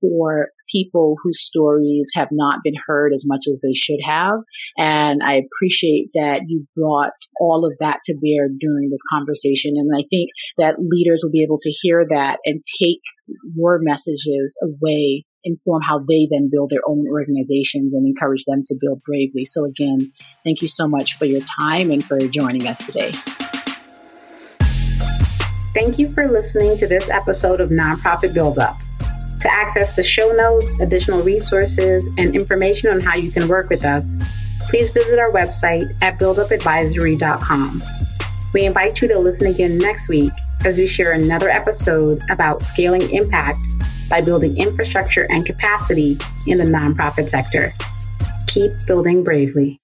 for 0.00 0.48
people 0.70 1.16
whose 1.22 1.44
stories 1.44 2.10
have 2.14 2.28
not 2.32 2.60
been 2.64 2.74
heard 2.86 3.12
as 3.12 3.24
much 3.26 3.42
as 3.50 3.60
they 3.62 3.74
should 3.74 4.00
have. 4.02 4.36
And 4.78 5.20
I 5.22 5.34
appreciate 5.34 6.08
that 6.14 6.42
you 6.46 6.66
brought 6.74 7.12
all 7.38 7.66
of 7.66 7.76
that 7.80 7.98
to 8.04 8.14
bear 8.14 8.48
during 8.48 8.88
this 8.90 9.02
conversation. 9.12 9.74
And 9.76 9.90
I 9.94 10.04
think 10.08 10.30
that 10.58 10.76
leaders 10.78 11.20
will 11.22 11.32
be 11.32 11.42
able 11.42 11.58
to 11.60 11.70
hear 11.70 12.06
that 12.08 12.38
and 12.44 12.62
take 12.80 13.00
your 13.54 13.78
messages 13.82 14.58
away 14.62 15.24
inform 15.44 15.82
how 15.82 15.98
they 15.98 16.28
then 16.30 16.50
build 16.50 16.70
their 16.70 16.82
own 16.86 17.06
organizations 17.08 17.94
and 17.94 18.06
encourage 18.06 18.44
them 18.44 18.62
to 18.66 18.74
build 18.80 19.02
bravely. 19.02 19.44
So, 19.44 19.64
again, 19.64 20.12
thank 20.44 20.62
you 20.62 20.68
so 20.68 20.88
much 20.88 21.16
for 21.18 21.24
your 21.24 21.42
time 21.58 21.90
and 21.90 22.04
for 22.04 22.18
joining 22.18 22.66
us 22.66 22.84
today. 22.84 23.12
Thank 25.72 25.98
you 25.98 26.10
for 26.10 26.28
listening 26.28 26.76
to 26.78 26.86
this 26.86 27.08
episode 27.10 27.60
of 27.60 27.70
Nonprofit 27.70 28.34
Build 28.34 28.58
Up. 28.58 28.80
To 29.40 29.50
access 29.50 29.96
the 29.96 30.02
show 30.02 30.32
notes, 30.32 30.78
additional 30.82 31.22
resources, 31.22 32.06
and 32.18 32.34
information 32.34 32.90
on 32.90 33.00
how 33.00 33.14
you 33.14 33.30
can 33.30 33.48
work 33.48 33.70
with 33.70 33.84
us, 33.84 34.14
please 34.68 34.90
visit 34.90 35.18
our 35.18 35.30
website 35.30 35.96
at 36.02 36.18
buildupadvisory.com. 36.18 38.09
We 38.52 38.64
invite 38.64 39.00
you 39.00 39.08
to 39.08 39.18
listen 39.18 39.46
again 39.46 39.78
next 39.78 40.08
week 40.08 40.32
as 40.64 40.76
we 40.76 40.86
share 40.86 41.12
another 41.12 41.48
episode 41.48 42.20
about 42.30 42.62
scaling 42.62 43.08
impact 43.10 43.62
by 44.08 44.20
building 44.20 44.56
infrastructure 44.56 45.26
and 45.30 45.46
capacity 45.46 46.18
in 46.46 46.58
the 46.58 46.64
nonprofit 46.64 47.28
sector. 47.28 47.72
Keep 48.48 48.72
building 48.86 49.22
bravely. 49.22 49.79